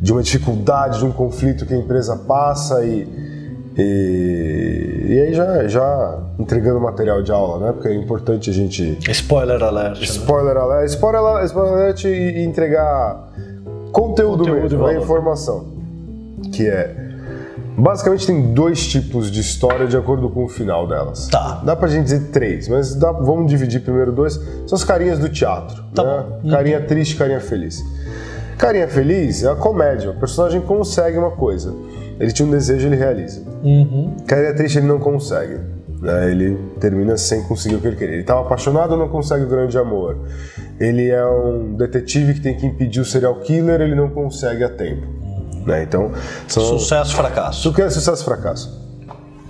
de 0.00 0.12
uma 0.12 0.22
dificuldade, 0.22 0.98
de 0.98 1.04
um 1.04 1.12
conflito 1.12 1.66
que 1.66 1.74
a 1.74 1.76
empresa 1.76 2.16
passa 2.16 2.84
e. 2.84 3.32
E, 3.74 5.06
e 5.08 5.18
aí 5.18 5.32
já, 5.32 5.66
já 5.66 6.18
entregando 6.38 6.78
material 6.78 7.22
de 7.22 7.32
aula, 7.32 7.66
né? 7.66 7.72
Porque 7.72 7.88
é 7.88 7.94
importante 7.94 8.50
a 8.50 8.52
gente. 8.52 8.98
Spoiler 9.08 9.62
alert. 9.62 9.98
Né? 9.98 10.04
Spoiler 10.04 10.54
né? 10.54 10.60
alert. 10.60 10.90
Spoiler, 10.90 11.44
spoiler 11.46 11.72
alert 11.72 12.04
e 12.04 12.44
entregar 12.44 13.32
conteúdo, 13.92 14.38
conteúdo 14.38 14.78
mesmo, 14.78 14.86
a 14.86 14.94
informação. 14.94 15.66
Que 16.52 16.68
é. 16.68 17.02
Basicamente 17.76 18.26
tem 18.26 18.52
dois 18.52 18.86
tipos 18.86 19.30
de 19.30 19.40
história 19.40 19.86
de 19.86 19.96
acordo 19.96 20.28
com 20.28 20.44
o 20.44 20.48
final 20.48 20.86
delas. 20.86 21.28
Tá. 21.28 21.62
Dá 21.64 21.74
pra 21.74 21.88
gente 21.88 22.04
dizer 22.04 22.30
três, 22.30 22.68
mas 22.68 22.94
dá, 22.94 23.12
vamos 23.12 23.50
dividir 23.50 23.80
primeiro 23.80 24.12
dois. 24.12 24.34
São 24.66 24.76
as 24.76 24.84
carinhas 24.84 25.18
do 25.18 25.28
teatro. 25.28 25.82
Tá 25.94 26.04
né? 26.04 26.24
Bom. 26.42 26.50
Carinha 26.50 26.80
uhum. 26.80 26.86
triste, 26.86 27.16
carinha 27.16 27.40
feliz. 27.40 27.82
Carinha 28.58 28.86
feliz 28.88 29.42
é 29.42 29.50
a 29.50 29.54
comédia. 29.54 30.10
O 30.10 30.14
personagem 30.14 30.60
consegue 30.60 31.16
uma 31.16 31.30
coisa. 31.30 31.74
Ele 32.20 32.30
tinha 32.30 32.46
um 32.46 32.50
desejo, 32.50 32.86
ele 32.86 32.96
realiza. 32.96 33.42
Uhum. 33.62 34.16
Carinha 34.26 34.54
triste, 34.54 34.78
ele 34.78 34.86
não 34.86 34.98
consegue. 34.98 35.58
Né? 36.02 36.32
Ele 36.32 36.58
termina 36.80 37.16
sem 37.16 37.44
conseguir 37.44 37.76
o 37.76 37.80
que 37.80 37.86
ele 37.86 37.96
queria. 37.96 38.14
Ele 38.14 38.22
estava 38.22 38.40
apaixonado, 38.40 38.96
não 38.96 39.08
consegue 39.08 39.44
o 39.44 39.48
grande 39.48 39.78
amor. 39.78 40.18
Ele 40.80 41.08
é 41.08 41.24
um 41.24 41.74
detetive 41.76 42.34
que 42.34 42.40
tem 42.40 42.56
que 42.56 42.66
impedir 42.66 43.00
o 43.00 43.04
serial 43.04 43.36
killer, 43.36 43.80
ele 43.80 43.94
não 43.94 44.10
consegue 44.10 44.64
a 44.64 44.68
tempo. 44.68 45.06
Né? 45.64 45.84
Então, 45.84 46.10
são... 46.48 46.64
sucesso 46.64 47.14
fracasso. 47.14 47.72
Sucesso 47.72 48.24
fracasso. 48.24 48.82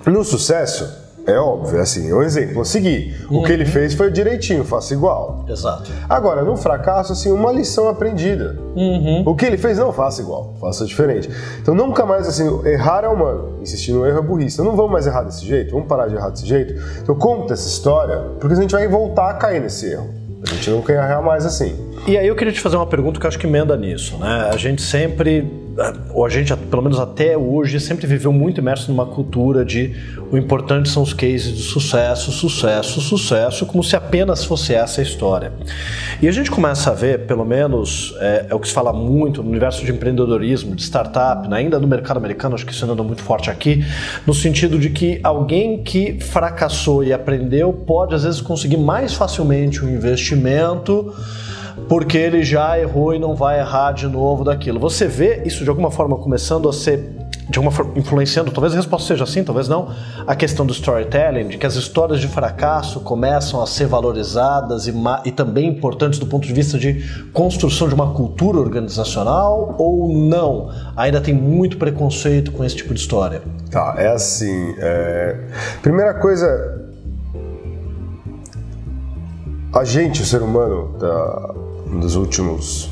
No 0.05 0.23
sucesso, 0.23 1.02
é 1.25 1.37
óbvio, 1.37 1.79
é 1.79 1.81
assim, 1.81 2.09
é 2.09 2.13
um 2.13 2.21
exemplo 2.21 2.61
a 2.61 2.65
seguir. 2.65 3.25
Uhum. 3.29 3.39
O 3.39 3.43
que 3.43 3.51
ele 3.51 3.65
fez 3.65 3.93
foi 3.93 4.11
direitinho, 4.11 4.63
faça 4.65 4.93
igual. 4.93 5.45
Exato. 5.47 5.89
Agora, 6.09 6.43
no 6.43 6.57
fracasso, 6.57 7.13
assim, 7.13 7.31
uma 7.31 7.51
lição 7.51 7.87
aprendida. 7.87 8.57
Uhum. 8.75 9.23
O 9.25 9.35
que 9.35 9.45
ele 9.45 9.57
fez, 9.57 9.77
não 9.77 9.93
faça 9.93 10.21
igual, 10.21 10.53
faça 10.59 10.85
diferente. 10.85 11.29
Então, 11.61 11.73
nunca 11.73 12.05
mais, 12.05 12.27
assim, 12.27 12.61
errar 12.65 13.05
é 13.05 13.07
humano, 13.07 13.59
insistir 13.61 13.93
no 13.93 14.05
erro 14.05 14.19
é 14.19 14.21
burrice. 14.21 14.55
Então, 14.55 14.65
não 14.65 14.75
vamos 14.75 14.91
mais 14.91 15.07
errar 15.07 15.23
desse 15.23 15.45
jeito, 15.45 15.71
vamos 15.71 15.87
parar 15.87 16.07
de 16.07 16.15
errar 16.15 16.29
desse 16.29 16.45
jeito. 16.45 16.73
Então, 17.01 17.15
conta 17.15 17.53
essa 17.53 17.67
história, 17.67 18.17
porque 18.39 18.53
a 18.53 18.59
gente 18.59 18.71
vai 18.71 18.87
voltar 18.87 19.29
a 19.29 19.33
cair 19.35 19.61
nesse 19.61 19.91
erro. 19.91 20.09
A 20.45 20.53
gente 20.53 20.69
não 20.71 20.81
quer 20.81 20.95
errar 20.95 21.21
mais 21.21 21.45
assim. 21.45 21.73
E 22.05 22.17
aí 22.17 22.27
eu 22.27 22.35
queria 22.35 22.51
te 22.51 22.59
fazer 22.59 22.75
uma 22.75 22.85
pergunta 22.85 23.17
que 23.17 23.25
eu 23.25 23.29
acho 23.29 23.39
que 23.39 23.47
emenda 23.47 23.77
nisso, 23.77 24.17
né? 24.17 24.49
A 24.51 24.57
gente 24.57 24.81
sempre 24.81 25.62
a 25.77 26.29
gente, 26.29 26.55
pelo 26.55 26.81
menos 26.81 26.99
até 26.99 27.35
hoje, 27.35 27.79
sempre 27.79 28.05
viveu 28.05 28.31
muito 28.31 28.61
imerso 28.61 28.91
numa 28.91 29.05
cultura 29.05 29.65
de 29.65 29.95
o 30.31 30.37
importante 30.37 30.89
são 30.89 31.01
os 31.01 31.13
cases 31.13 31.55
de 31.55 31.63
sucesso, 31.63 32.31
sucesso, 32.31 33.01
sucesso, 33.01 33.65
como 33.65 33.83
se 33.83 33.95
apenas 33.95 34.43
fosse 34.43 34.73
essa 34.73 35.01
a 35.01 35.03
história. 35.03 35.51
E 36.21 36.27
a 36.27 36.31
gente 36.31 36.51
começa 36.51 36.91
a 36.91 36.93
ver, 36.93 37.25
pelo 37.25 37.43
menos, 37.43 38.15
é, 38.19 38.47
é 38.49 38.55
o 38.55 38.59
que 38.59 38.67
se 38.67 38.73
fala 38.73 38.93
muito 38.93 39.41
no 39.41 39.49
universo 39.49 39.83
de 39.83 39.91
empreendedorismo, 39.91 40.75
de 40.75 40.83
startup, 40.83 41.47
né? 41.47 41.57
ainda 41.57 41.79
no 41.79 41.87
mercado 41.87 42.17
americano, 42.17 42.55
acho 42.55 42.65
que 42.65 42.71
isso 42.71 42.85
anda 42.85 43.03
muito 43.03 43.23
forte 43.23 43.49
aqui, 43.49 43.83
no 44.27 44.33
sentido 44.33 44.77
de 44.77 44.89
que 44.89 45.19
alguém 45.23 45.83
que 45.83 46.19
fracassou 46.19 47.03
e 47.03 47.11
aprendeu 47.11 47.73
pode, 47.73 48.13
às 48.13 48.23
vezes, 48.23 48.41
conseguir 48.41 48.77
mais 48.77 49.13
facilmente 49.13 49.83
um 49.83 49.89
investimento 49.89 51.13
porque 51.87 52.17
ele 52.17 52.43
já 52.43 52.79
errou 52.79 53.13
e 53.13 53.19
não 53.19 53.35
vai 53.35 53.59
errar 53.59 53.91
de 53.91 54.07
novo 54.07 54.43
daquilo. 54.43 54.79
Você 54.79 55.07
vê 55.07 55.43
isso 55.45 55.63
de 55.63 55.69
alguma 55.69 55.91
forma 55.91 56.17
começando 56.17 56.69
a 56.69 56.73
ser 56.73 57.23
de 57.49 57.57
alguma 57.57 57.71
forma 57.71 57.93
influenciando, 57.97 58.51
talvez 58.51 58.73
a 58.73 58.77
resposta 58.77 59.07
seja 59.07 59.23
assim, 59.25 59.43
talvez 59.43 59.67
não, 59.67 59.93
a 60.25 60.35
questão 60.35 60.65
do 60.65 60.71
storytelling, 60.71 61.47
de 61.47 61.57
que 61.57 61.65
as 61.65 61.75
histórias 61.75 62.19
de 62.19 62.27
fracasso 62.27 63.01
começam 63.01 63.61
a 63.61 63.67
ser 63.67 63.85
valorizadas 63.85 64.87
e, 64.87 64.93
e 65.25 65.31
também 65.31 65.67
importantes 65.67 66.19
do 66.19 66.25
ponto 66.25 66.47
de 66.47 66.53
vista 66.53 66.77
de 66.77 67.03
construção 67.33 67.87
de 67.87 67.93
uma 67.93 68.13
cultura 68.13 68.59
organizacional 68.59 69.75
ou 69.77 70.07
não? 70.17 70.71
Ainda 70.95 71.19
tem 71.19 71.33
muito 71.33 71.77
preconceito 71.77 72.51
com 72.51 72.63
esse 72.63 72.77
tipo 72.77 72.93
de 72.93 72.99
história? 72.99 73.41
Tá, 73.69 73.95
é 73.97 74.07
assim. 74.07 74.73
É... 74.77 75.37
Primeira 75.81 76.13
coisa, 76.13 76.92
a 79.73 79.83
gente, 79.83 80.21
o 80.21 80.25
ser 80.25 80.41
humano, 80.41 80.95
tá 80.99 81.53
dos 81.99 82.15
últimos 82.15 82.89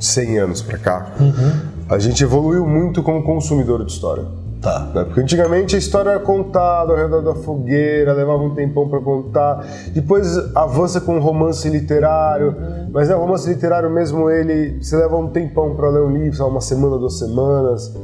100 0.00 0.38
anos 0.38 0.62
para 0.62 0.78
cá, 0.78 1.12
uhum. 1.20 1.60
a 1.88 1.98
gente 1.98 2.22
evoluiu 2.24 2.66
muito 2.66 3.02
como 3.02 3.22
consumidor 3.22 3.84
de 3.84 3.92
história. 3.92 4.24
Tá. 4.60 4.90
Né? 4.94 5.04
Porque 5.04 5.20
antigamente 5.20 5.76
a 5.76 5.78
história 5.78 6.10
era 6.10 6.20
contada 6.20 6.92
ao 6.92 6.98
redor 6.98 7.20
da 7.20 7.34
fogueira, 7.34 8.14
levava 8.14 8.42
um 8.42 8.54
tempão 8.54 8.88
para 8.88 8.98
contar. 8.98 9.64
Depois 9.92 10.26
avança 10.56 11.00
com 11.00 11.18
romance 11.20 11.68
literário, 11.68 12.48
uhum. 12.48 12.90
mas 12.92 13.08
né, 13.08 13.14
o 13.14 13.20
romance 13.20 13.48
literário 13.48 13.90
mesmo 13.90 14.28
ele, 14.30 14.82
você 14.82 14.96
leva 14.96 15.16
um 15.16 15.28
tempão 15.28 15.76
para 15.76 15.88
ler 15.90 16.00
um 16.00 16.10
livro, 16.10 16.46
uma 16.46 16.62
semana, 16.62 16.98
duas 16.98 17.18
semanas. 17.18 17.94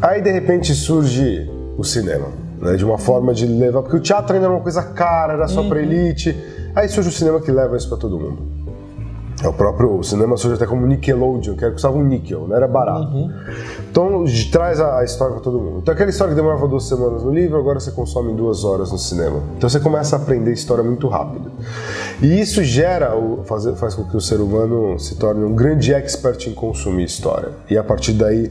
Aí 0.00 0.20
de 0.20 0.32
repente 0.32 0.74
surge 0.74 1.48
o 1.76 1.84
cinema, 1.84 2.26
né? 2.60 2.74
de 2.74 2.84
uma 2.84 2.98
forma 2.98 3.34
de 3.34 3.46
levar, 3.46 3.82
porque 3.82 3.96
o 3.98 4.00
teatro 4.00 4.34
ainda 4.34 4.46
era 4.46 4.54
uma 4.54 4.62
coisa 4.62 4.82
cara, 4.82 5.34
era 5.34 5.46
só 5.46 5.60
uhum. 5.60 5.68
para 5.68 5.82
elite. 5.82 6.34
Aí 6.76 6.90
surge 6.90 7.08
o 7.08 7.12
cinema 7.12 7.40
que 7.40 7.50
leva 7.50 7.74
isso 7.74 7.88
para 7.88 7.96
todo 7.96 8.20
mundo. 8.20 8.66
É 9.42 9.48
o 9.48 9.52
próprio 9.52 9.98
o 9.98 10.02
cinema 10.02 10.36
surge 10.36 10.56
até 10.56 10.66
como 10.66 10.86
Nickelodeon, 10.86 11.56
que 11.56 11.64
era 11.64 11.72
custava 11.72 11.96
um 11.96 12.04
níquel, 12.04 12.46
não 12.48 12.56
era 12.56 12.66
barato. 12.66 13.14
Uhum. 13.14 13.32
Então 13.90 14.24
traz 14.50 14.78
a, 14.80 14.98
a 14.98 15.04
história 15.04 15.34
para 15.34 15.42
todo 15.42 15.58
mundo. 15.58 15.78
Então 15.82 15.94
aquela 15.94 16.08
história 16.10 16.34
que 16.34 16.36
demorava 16.36 16.66
duas 16.66 16.84
semanas 16.84 17.22
no 17.22 17.32
livro, 17.32 17.58
agora 17.58 17.78
você 17.80 17.90
consome 17.90 18.32
em 18.32 18.36
duas 18.36 18.64
horas 18.64 18.92
no 18.92 18.98
cinema. 18.98 19.42
Então 19.56 19.68
você 19.68 19.80
começa 19.80 20.16
a 20.16 20.18
aprender 20.18 20.52
história 20.52 20.84
muito 20.84 21.06
rápido. 21.08 21.50
E 22.22 22.40
isso 22.40 22.62
gera, 22.62 23.10
faz, 23.44 23.64
faz 23.78 23.94
com 23.94 24.04
que 24.04 24.16
o 24.16 24.20
ser 24.20 24.40
humano 24.40 24.98
se 24.98 25.16
torne 25.16 25.44
um 25.44 25.54
grande 25.54 25.94
expert 25.94 26.46
em 26.46 26.54
consumir 26.54 27.04
história. 27.04 27.50
E 27.70 27.76
a 27.76 27.84
partir 27.84 28.12
daí 28.12 28.50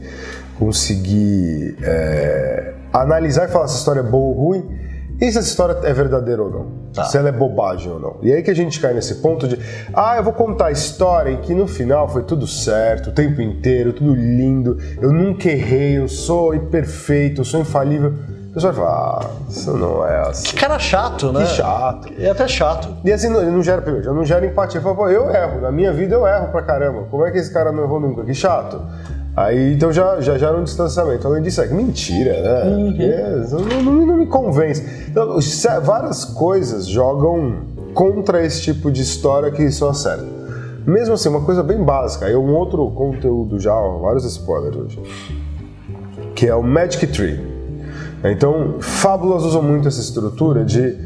conseguir 0.58 1.76
é, 1.82 2.74
analisar 2.92 3.48
e 3.48 3.52
falar 3.52 3.68
se 3.68 3.74
a 3.74 3.78
história 3.78 4.00
é 4.00 4.04
boa 4.04 4.28
ou 4.28 4.32
ruim 4.32 4.85
e 5.20 5.32
se 5.32 5.38
essa 5.38 5.48
história 5.48 5.78
é 5.82 5.92
verdadeira 5.92 6.42
ou 6.42 6.50
não? 6.50 6.66
Tá. 6.92 7.04
Se 7.04 7.16
ela 7.18 7.28
é 7.28 7.32
bobagem 7.32 7.90
ou 7.90 8.00
não. 8.00 8.16
E 8.22 8.32
aí 8.32 8.42
que 8.42 8.50
a 8.50 8.54
gente 8.54 8.80
cai 8.80 8.94
nesse 8.94 9.16
ponto 9.16 9.46
de, 9.46 9.58
ah, 9.94 10.16
eu 10.16 10.22
vou 10.22 10.32
contar 10.32 10.66
a 10.66 10.70
história 10.70 11.30
em 11.30 11.36
que 11.38 11.54
no 11.54 11.66
final 11.66 12.08
foi 12.08 12.22
tudo 12.22 12.46
certo, 12.46 13.10
o 13.10 13.12
tempo 13.12 13.40
inteiro, 13.40 13.92
tudo 13.92 14.14
lindo, 14.14 14.78
eu 15.00 15.12
nunca 15.12 15.50
errei, 15.50 15.98
eu 15.98 16.08
sou 16.08 16.58
perfeito, 16.58 17.42
eu 17.42 17.44
sou 17.44 17.60
infalível. 17.60 18.14
O 18.50 18.54
pessoal 18.56 18.72
vai 18.72 18.84
falar, 18.84 19.20
ah, 19.20 19.30
isso 19.50 19.72
não 19.76 20.06
é 20.06 20.28
assim. 20.28 20.48
Que 20.48 20.56
cara 20.56 20.78
chato, 20.78 21.30
né? 21.30 21.44
Que 21.44 21.50
chato. 21.50 22.12
E 22.16 22.26
até 22.26 22.48
chato. 22.48 22.88
E 23.04 23.12
assim, 23.12 23.28
não, 23.28 23.52
não 23.52 23.62
gera, 23.62 23.82
primeiro, 23.82 24.14
não 24.14 24.24
gera 24.24 24.46
empatia. 24.46 24.80
Fala, 24.80 24.94
pô, 24.94 25.08
eu 25.10 25.28
erro, 25.28 25.60
na 25.60 25.70
minha 25.70 25.92
vida 25.92 26.14
eu 26.14 26.26
erro 26.26 26.48
pra 26.48 26.62
caramba. 26.62 27.02
Como 27.10 27.26
é 27.26 27.30
que 27.30 27.36
esse 27.36 27.52
cara 27.52 27.70
não 27.70 27.84
errou 27.84 28.00
nunca? 28.00 28.24
Que 28.24 28.32
chato. 28.32 28.80
Aí 29.36 29.74
então 29.74 29.92
já, 29.92 30.18
já 30.20 30.38
gera 30.38 30.56
um 30.56 30.64
distanciamento. 30.64 31.26
Além 31.26 31.42
disso, 31.42 31.60
é 31.60 31.68
mentira, 31.68 32.40
né? 32.40 32.64
Uhum. 32.64 33.68
Não, 33.68 33.82
não, 33.82 34.06
não, 34.06 34.16
me 34.16 34.26
convence. 34.26 34.82
Então, 35.08 35.38
várias 35.84 36.24
coisas 36.24 36.86
jogam 36.86 37.58
contra 37.92 38.44
esse 38.44 38.62
tipo 38.62 38.90
de 38.90 39.02
história 39.02 39.50
que 39.50 39.70
só 39.70 39.90
acerta. 39.90 40.24
Mesmo 40.86 41.14
assim, 41.14 41.28
uma 41.28 41.42
coisa 41.42 41.62
bem 41.62 41.82
básica, 41.82 42.26
aí 42.26 42.36
um 42.36 42.54
outro 42.54 42.88
conteúdo 42.92 43.58
já, 43.58 43.74
vários 43.74 44.24
spoilers 44.24 44.76
hoje, 44.76 45.02
que 46.34 46.46
é 46.46 46.54
o 46.54 46.62
Magic 46.62 47.06
Tree. 47.08 47.40
Então, 48.24 48.76
fábulas 48.80 49.42
usam 49.42 49.62
muito 49.62 49.88
essa 49.88 50.00
estrutura 50.00 50.64
de 50.64 50.96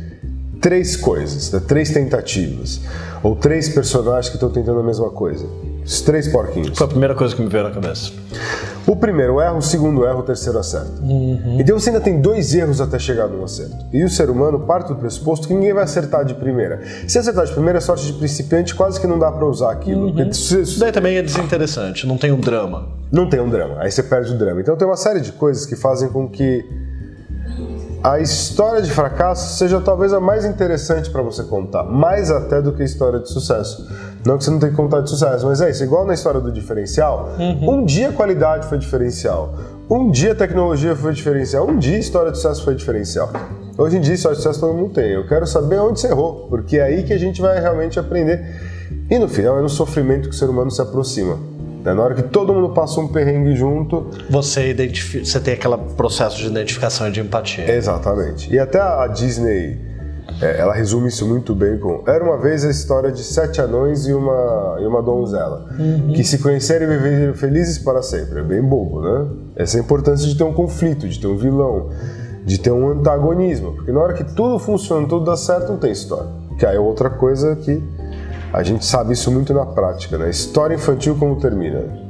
três 0.60 0.96
coisas, 0.96 1.50
né? 1.50 1.60
três 1.66 1.90
tentativas, 1.90 2.82
ou 3.22 3.34
três 3.34 3.68
personagens 3.68 4.28
que 4.28 4.36
estão 4.36 4.50
tentando 4.50 4.80
a 4.80 4.82
mesma 4.82 5.10
coisa. 5.10 5.46
Os 5.84 6.00
três 6.00 6.28
porquinhos. 6.28 6.76
Foi 6.76 6.86
a 6.86 6.88
primeira 6.88 7.14
coisa 7.14 7.34
que 7.34 7.42
me 7.42 7.48
veio 7.48 7.64
na 7.64 7.70
cabeça. 7.70 8.12
O 8.86 8.96
primeiro 8.96 9.40
erro, 9.40 9.58
o 9.58 9.62
segundo 9.62 10.04
erro, 10.04 10.20
o 10.20 10.22
terceiro 10.22 10.58
acerto. 10.58 11.02
Uhum. 11.02 11.58
Então 11.60 11.78
você 11.78 11.90
ainda 11.90 12.00
tem 12.00 12.20
dois 12.20 12.54
erros 12.54 12.80
até 12.80 12.98
chegar 12.98 13.28
no 13.28 13.44
acerto. 13.44 13.76
E 13.92 14.02
o 14.04 14.08
ser 14.08 14.30
humano 14.30 14.60
parte 14.60 14.88
do 14.88 14.96
pressuposto 14.96 15.46
que 15.46 15.54
ninguém 15.54 15.72
vai 15.72 15.84
acertar 15.84 16.24
de 16.24 16.34
primeira. 16.34 16.80
Se 17.06 17.18
acertar 17.18 17.44
de 17.46 17.52
primeira, 17.52 17.78
é 17.78 17.80
sorte 17.80 18.06
de 18.06 18.12
principiante, 18.14 18.74
quase 18.74 19.00
que 19.00 19.06
não 19.06 19.18
dá 19.18 19.30
para 19.30 19.44
usar 19.46 19.72
aquilo. 19.72 20.06
Uhum. 20.08 20.28
Isso 20.28 20.78
daí 20.78 20.92
também 20.92 21.16
é 21.16 21.22
desinteressante, 21.22 22.06
não 22.06 22.16
tem 22.16 22.32
um 22.32 22.40
drama. 22.40 22.88
Não 23.10 23.28
tem 23.28 23.40
um 23.40 23.48
drama, 23.48 23.76
aí 23.78 23.90
você 23.90 24.02
perde 24.02 24.32
o 24.32 24.38
drama. 24.38 24.60
Então 24.60 24.76
tem 24.76 24.86
uma 24.86 24.96
série 24.96 25.20
de 25.20 25.32
coisas 25.32 25.66
que 25.66 25.74
fazem 25.74 26.08
com 26.08 26.28
que 26.28 26.64
a 28.02 28.18
história 28.18 28.80
de 28.80 28.90
fracasso 28.90 29.58
seja 29.58 29.80
talvez 29.80 30.12
a 30.12 30.20
mais 30.20 30.44
interessante 30.44 31.10
para 31.10 31.22
você 31.22 31.42
contar, 31.44 31.84
mais 31.84 32.30
até 32.30 32.62
do 32.62 32.72
que 32.72 32.82
a 32.82 32.84
história 32.84 33.18
de 33.18 33.28
sucesso. 33.28 33.86
Não 34.24 34.36
que 34.36 34.44
você 34.44 34.50
não 34.50 34.58
tenha 34.58 34.70
que 34.70 34.76
contar 34.76 35.00
de 35.00 35.08
sucesso, 35.08 35.46
mas 35.46 35.60
é 35.60 35.70
isso, 35.70 35.82
igual 35.82 36.06
na 36.06 36.14
história 36.14 36.40
do 36.40 36.52
diferencial, 36.52 37.34
uhum. 37.38 37.80
um 37.80 37.84
dia 37.84 38.10
a 38.10 38.12
qualidade 38.12 38.66
foi 38.66 38.76
diferencial, 38.76 39.54
um 39.88 40.10
dia 40.10 40.32
a 40.32 40.34
tecnologia 40.34 40.94
foi 40.94 41.12
diferencial, 41.12 41.66
um 41.66 41.78
dia 41.78 41.96
a 41.96 41.98
história 41.98 42.30
de 42.30 42.36
sucesso 42.36 42.62
foi 42.62 42.74
diferencial. 42.74 43.30
Hoje 43.76 43.96
em 43.96 44.00
dia, 44.00 44.14
história 44.14 44.36
de 44.36 44.42
sucesso 44.42 44.60
todo 44.60 44.74
mundo 44.74 44.92
tem. 44.92 45.10
Eu 45.12 45.26
quero 45.26 45.46
saber 45.46 45.78
onde 45.78 46.00
você 46.00 46.08
errou, 46.08 46.46
porque 46.50 46.76
é 46.76 46.82
aí 46.82 47.02
que 47.02 47.12
a 47.12 47.18
gente 47.18 47.40
vai 47.40 47.58
realmente 47.58 47.98
aprender. 47.98 48.44
E 49.08 49.18
no 49.18 49.26
final 49.26 49.58
é 49.58 49.62
no 49.62 49.68
sofrimento 49.68 50.28
que 50.28 50.34
o 50.34 50.38
ser 50.38 50.50
humano 50.50 50.70
se 50.70 50.82
aproxima. 50.82 51.38
Né? 51.82 51.94
Na 51.94 52.02
hora 52.02 52.14
que 52.14 52.22
todo 52.22 52.52
mundo 52.52 52.74
passa 52.74 53.00
um 53.00 53.08
perrengue 53.08 53.56
junto. 53.56 54.10
Você, 54.28 54.68
identifica, 54.70 55.24
você 55.24 55.40
tem 55.40 55.54
aquele 55.54 55.76
processo 55.96 56.36
de 56.36 56.46
identificação 56.46 57.08
e 57.08 57.10
de 57.10 57.20
empatia. 57.20 57.74
Exatamente. 57.74 58.52
E 58.52 58.58
até 58.58 58.80
a 58.80 59.06
Disney, 59.06 59.78
é, 60.40 60.58
ela 60.58 60.72
resume 60.72 61.08
isso 61.08 61.26
muito 61.26 61.54
bem 61.54 61.78
com. 61.78 62.02
Era 62.06 62.24
uma 62.24 62.38
vez 62.38 62.64
a 62.64 62.70
história 62.70 63.12
de 63.12 63.22
sete 63.22 63.60
anões 63.60 64.06
e 64.06 64.12
uma, 64.12 64.78
e 64.80 64.86
uma 64.86 65.02
donzela, 65.02 65.66
uhum. 65.78 66.12
que 66.14 66.24
se 66.24 66.38
conheceram 66.38 66.86
e 66.86 66.96
viveram 66.96 67.34
felizes 67.34 67.78
para 67.78 68.02
sempre. 68.02 68.40
É 68.40 68.42
bem 68.42 68.62
bobo, 68.62 69.02
né? 69.02 69.26
Essa 69.56 69.76
é 69.76 69.80
a 69.80 69.84
importância 69.84 70.26
de 70.26 70.36
ter 70.36 70.44
um 70.44 70.54
conflito, 70.54 71.06
de 71.06 71.20
ter 71.20 71.26
um 71.26 71.36
vilão, 71.36 71.90
de 72.44 72.58
ter 72.58 72.70
um 72.70 72.90
antagonismo. 72.90 73.74
Porque 73.74 73.92
na 73.92 74.00
hora 74.00 74.14
que 74.14 74.24
tudo 74.24 74.58
funciona, 74.58 75.06
tudo 75.06 75.26
dá 75.26 75.36
certo, 75.36 75.72
não 75.72 75.78
tem 75.78 75.92
história. 75.92 76.28
Que 76.58 76.64
aí 76.64 76.76
é 76.76 76.80
outra 76.80 77.10
coisa 77.10 77.54
que 77.56 77.82
a 78.52 78.62
gente 78.62 78.84
sabe 78.84 79.12
isso 79.12 79.30
muito 79.30 79.52
na 79.52 79.66
prática, 79.66 80.16
né? 80.16 80.30
História 80.30 80.74
infantil 80.74 81.16
como 81.16 81.36
termina. 81.36 82.09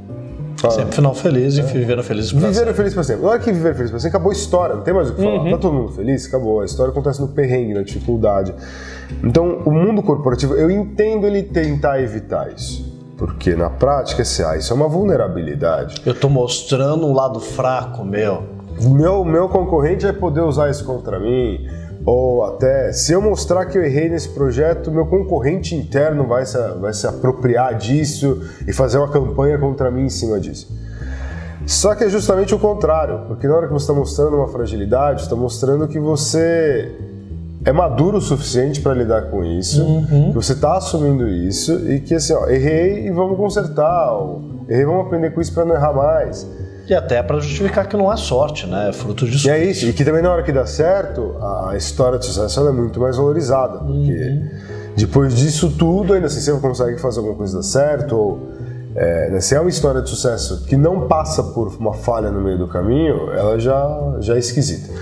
Ah, 0.62 0.70
sempre 0.70 0.94
final 0.94 1.14
feliz 1.14 1.56
e 1.56 1.60
é. 1.60 1.62
viveram 1.62 2.02
felizes 2.02 2.32
para 2.32 2.48
Viveram 2.48 2.74
felizes 2.74 2.94
para 2.94 3.04
sempre. 3.04 3.22
Na 3.22 3.30
hora 3.30 3.38
que 3.38 3.52
viveram 3.52 3.74
felizes 3.74 3.90
para 3.90 4.00
sempre, 4.00 4.16
acabou 4.16 4.30
a 4.30 4.34
história, 4.34 4.76
não 4.76 4.82
tem 4.82 4.92
mais 4.92 5.10
o 5.10 5.14
que 5.14 5.22
falar. 5.22 5.42
Uhum. 5.42 5.50
Tá 5.50 5.58
todo 5.58 5.74
mundo 5.74 5.92
feliz? 5.92 6.26
Acabou. 6.26 6.60
A 6.60 6.64
história 6.64 6.90
acontece 6.90 7.20
no 7.20 7.28
perrengue, 7.28 7.74
na 7.74 7.82
dificuldade. 7.82 8.54
Então, 9.22 9.62
o 9.64 9.70
mundo 9.70 10.02
corporativo, 10.02 10.54
eu 10.54 10.70
entendo 10.70 11.26
ele 11.26 11.42
tentar 11.42 12.02
evitar 12.02 12.52
isso. 12.52 12.90
Porque 13.16 13.54
na 13.54 13.68
prática, 13.68 14.22
ah, 14.22 14.56
isso 14.56 14.72
é 14.72 14.76
uma 14.76 14.88
vulnerabilidade. 14.88 16.00
Eu 16.06 16.12
estou 16.12 16.30
mostrando 16.30 17.06
um 17.06 17.12
lado 17.12 17.38
fraco 17.38 18.04
meu. 18.04 18.44
Meu, 18.80 19.24
meu 19.24 19.48
concorrente 19.48 20.04
vai 20.04 20.14
poder 20.14 20.40
usar 20.40 20.70
isso 20.70 20.84
contra 20.84 21.18
mim 21.18 21.68
ou 22.04 22.44
até 22.44 22.92
se 22.92 23.12
eu 23.12 23.20
mostrar 23.20 23.66
que 23.66 23.76
eu 23.76 23.84
errei 23.84 24.08
nesse 24.08 24.28
projeto, 24.30 24.90
meu 24.90 25.06
concorrente 25.06 25.74
interno 25.74 26.26
vai 26.26 26.46
se, 26.46 26.56
vai 26.80 26.92
se 26.92 27.06
apropriar 27.06 27.74
disso 27.76 28.42
e 28.66 28.72
fazer 28.72 28.98
uma 28.98 29.08
campanha 29.08 29.58
contra 29.58 29.90
mim 29.90 30.04
em 30.04 30.10
cima 30.10 30.40
disso. 30.40 30.68
Só 31.66 31.94
que 31.94 32.04
é 32.04 32.08
justamente 32.08 32.54
o 32.54 32.58
contrário, 32.58 33.26
porque 33.28 33.46
na 33.46 33.54
hora 33.54 33.66
que 33.66 33.72
você 33.72 33.84
está 33.84 33.92
mostrando 33.92 34.36
uma 34.36 34.48
fragilidade, 34.48 35.22
está 35.22 35.36
mostrando 35.36 35.86
que 35.86 36.00
você 36.00 36.90
é 37.64 37.72
maduro 37.72 38.16
o 38.16 38.20
suficiente 38.20 38.80
para 38.80 38.94
lidar 38.94 39.30
com 39.30 39.44
isso, 39.44 39.82
uhum. 39.82 40.30
que 40.30 40.34
você 40.34 40.54
está 40.54 40.78
assumindo 40.78 41.28
isso 41.28 41.90
e 41.90 42.00
que 42.00 42.14
assim, 42.14 42.32
ó, 42.32 42.48
errei 42.48 43.06
e 43.06 43.10
vamos 43.10 43.36
consertar, 43.36 44.12
ou, 44.14 44.42
errei, 44.68 44.86
vamos 44.86 45.06
aprender 45.06 45.30
com 45.30 45.40
isso 45.40 45.52
para 45.52 45.66
não 45.66 45.74
errar 45.74 45.92
mais. 45.92 46.48
E 46.90 46.94
até 46.94 47.22
para 47.22 47.38
justificar 47.38 47.86
que 47.86 47.96
não 47.96 48.12
é 48.12 48.16
sorte, 48.16 48.66
né? 48.66 48.88
É 48.88 48.92
fruto 48.92 49.24
de 49.24 49.38
sorte. 49.38 49.46
E 49.46 49.50
é 49.50 49.64
isso, 49.64 49.86
e 49.86 49.92
que 49.92 50.04
também 50.04 50.20
na 50.20 50.32
hora 50.32 50.42
que 50.42 50.50
dá 50.50 50.66
certo, 50.66 51.36
a 51.40 51.76
história 51.76 52.18
de 52.18 52.26
sucesso 52.26 52.66
é 52.66 52.72
muito 52.72 52.98
mais 52.98 53.16
valorizada, 53.16 53.78
porque 53.78 53.92
uhum. 53.94 54.48
depois 54.96 55.36
disso 55.36 55.70
tudo, 55.78 56.14
ainda 56.14 56.26
assim 56.26 56.40
você 56.40 56.52
consegue 56.58 57.00
fazer 57.00 57.20
alguma 57.20 57.36
coisa 57.36 57.58
dar 57.58 57.62
certo, 57.62 58.16
ou 58.16 58.40
é, 58.96 59.30
né, 59.30 59.40
se 59.40 59.54
é 59.54 59.60
uma 59.60 59.70
história 59.70 60.02
de 60.02 60.10
sucesso 60.10 60.64
que 60.66 60.76
não 60.76 61.06
passa 61.06 61.44
por 61.44 61.68
uma 61.78 61.94
falha 61.94 62.28
no 62.28 62.40
meio 62.40 62.58
do 62.58 62.66
caminho, 62.66 63.30
ela 63.34 63.56
já, 63.56 64.16
já 64.18 64.34
é 64.34 64.40
esquisita. 64.40 64.92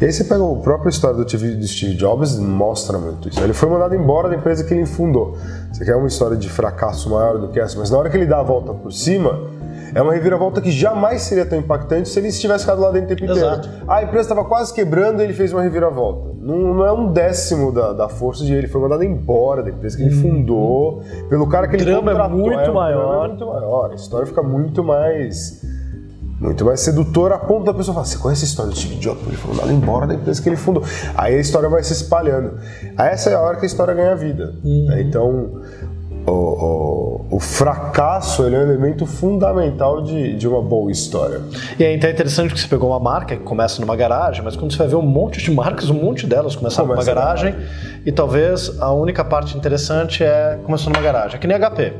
E 0.00 0.04
aí 0.04 0.12
você 0.12 0.22
pega 0.22 0.44
a 0.44 0.56
própria 0.56 0.90
história 0.90 1.16
do 1.16 1.28
Steve 1.28 1.94
Jobs 1.96 2.38
mostra 2.38 2.98
muito 2.98 3.28
isso. 3.28 3.40
Ele 3.40 3.52
foi 3.52 3.68
mandado 3.68 3.96
embora 3.96 4.28
da 4.28 4.36
empresa 4.36 4.62
que 4.62 4.74
ele 4.74 4.86
fundou. 4.86 5.36
Você 5.72 5.84
quer 5.84 5.96
uma 5.96 6.06
história 6.06 6.36
de 6.36 6.48
fracasso 6.48 7.10
maior 7.10 7.38
do 7.38 7.48
que 7.48 7.58
essa, 7.58 7.76
mas 7.78 7.90
na 7.90 7.98
hora 7.98 8.10
que 8.10 8.16
ele 8.16 8.26
dá 8.26 8.38
a 8.38 8.42
volta 8.42 8.72
por 8.72 8.92
cima, 8.92 9.40
é 9.94 10.02
uma 10.02 10.12
reviravolta 10.12 10.60
que 10.60 10.70
jamais 10.70 11.22
seria 11.22 11.44
tão 11.44 11.58
impactante 11.58 12.08
se 12.08 12.18
ele 12.18 12.28
estivesse 12.28 12.64
ficado 12.64 12.80
lá 12.80 12.90
dentro 12.90 13.06
o 13.06 13.16
tempo 13.16 13.24
inteiro. 13.30 13.48
Exato. 13.48 13.68
A 13.88 14.02
empresa 14.02 14.22
estava 14.22 14.44
quase 14.44 14.72
quebrando 14.72 15.20
e 15.20 15.24
ele 15.24 15.32
fez 15.32 15.52
uma 15.52 15.62
reviravolta. 15.62 16.32
Não, 16.40 16.74
não 16.74 16.84
é 16.84 16.92
um 16.92 17.12
décimo 17.12 17.70
da, 17.72 17.92
da, 17.92 18.08
força 18.08 18.44
de 18.44 18.52
ele. 18.52 18.66
Foi 18.66 18.80
mandado 18.80 19.04
embora 19.04 19.62
da 19.62 19.70
empresa 19.70 19.96
que 19.96 20.02
ele 20.02 20.14
uhum. 20.14 20.22
fundou, 20.22 21.02
pelo 21.28 21.46
cara 21.48 21.68
que 21.68 21.76
ele 21.76 21.84
contratou. 21.84 22.02
O 22.02 22.14
drama 22.14 22.24
é 22.24 22.28
muito 22.28 22.70
é, 22.70 22.72
maior. 22.72 23.24
é 23.24 23.28
muito 23.28 23.46
maior. 23.46 23.90
A 23.92 23.94
história 23.94 24.26
fica 24.26 24.42
muito 24.42 24.82
mais 24.82 25.62
muito 26.42 26.64
mais 26.64 26.80
sedutora 26.80 27.36
a 27.36 27.38
ponto 27.38 27.64
da 27.64 27.72
pessoa 27.72 27.94
falar: 27.94 28.06
Você 28.06 28.18
conhece 28.18 28.44
a 28.44 28.48
história 28.48 28.72
do 28.72 28.76
Steve 28.76 28.96
Jobs? 28.96 29.24
Ele 29.28 29.36
foi 29.36 29.54
mandado 29.54 29.72
embora 29.72 30.08
da 30.08 30.14
empresa 30.14 30.42
que 30.42 30.48
ele 30.48 30.56
fundou. 30.56 30.82
Aí 31.14 31.36
a 31.36 31.38
história 31.38 31.68
vai 31.68 31.84
se 31.84 31.92
espalhando. 31.92 32.58
Aí 32.98 33.10
essa 33.10 33.30
é 33.30 33.34
a 33.34 33.40
hora 33.40 33.56
que 33.56 33.62
a 33.62 33.66
história 33.66 33.94
ganha 33.94 34.16
vida. 34.16 34.52
Uhum. 34.64 34.98
Então, 34.98 35.60
o, 36.26 36.30
o, 36.30 37.36
o, 37.36 37.40
fracasso 37.40 38.44
ele 38.44 38.56
é 38.56 38.58
um 38.58 38.62
elemento 38.62 39.06
fundamental 39.06 40.02
de, 40.02 40.36
de 40.36 40.46
uma 40.46 40.62
boa 40.62 40.90
história. 40.90 41.40
E 41.78 41.84
é 41.84 41.94
então 41.94 42.08
é 42.08 42.12
interessante 42.12 42.54
que 42.54 42.60
você 42.60 42.68
pegou 42.68 42.90
uma 42.90 43.00
marca 43.00 43.36
que 43.36 43.42
começa 43.42 43.80
numa 43.80 43.96
garagem, 43.96 44.42
mas 44.44 44.56
quando 44.56 44.72
você 44.72 44.78
vai 44.78 44.88
ver 44.88 44.96
um 44.96 45.02
monte 45.02 45.42
de 45.42 45.50
marcas, 45.54 45.90
um 45.90 45.94
monte 45.94 46.26
delas 46.26 46.54
começaram 46.54 46.88
Começa 46.88 47.12
numa 47.12 47.22
garagem, 47.22 47.54
e 48.06 48.12
talvez 48.12 48.80
a 48.80 48.92
única 48.92 49.24
parte 49.24 49.56
interessante 49.56 50.22
é 50.22 50.58
começou 50.64 50.92
numa 50.92 51.02
garagem. 51.02 51.36
É 51.36 51.38
que 51.38 51.46
nem 51.46 51.58
HP. 51.58 51.92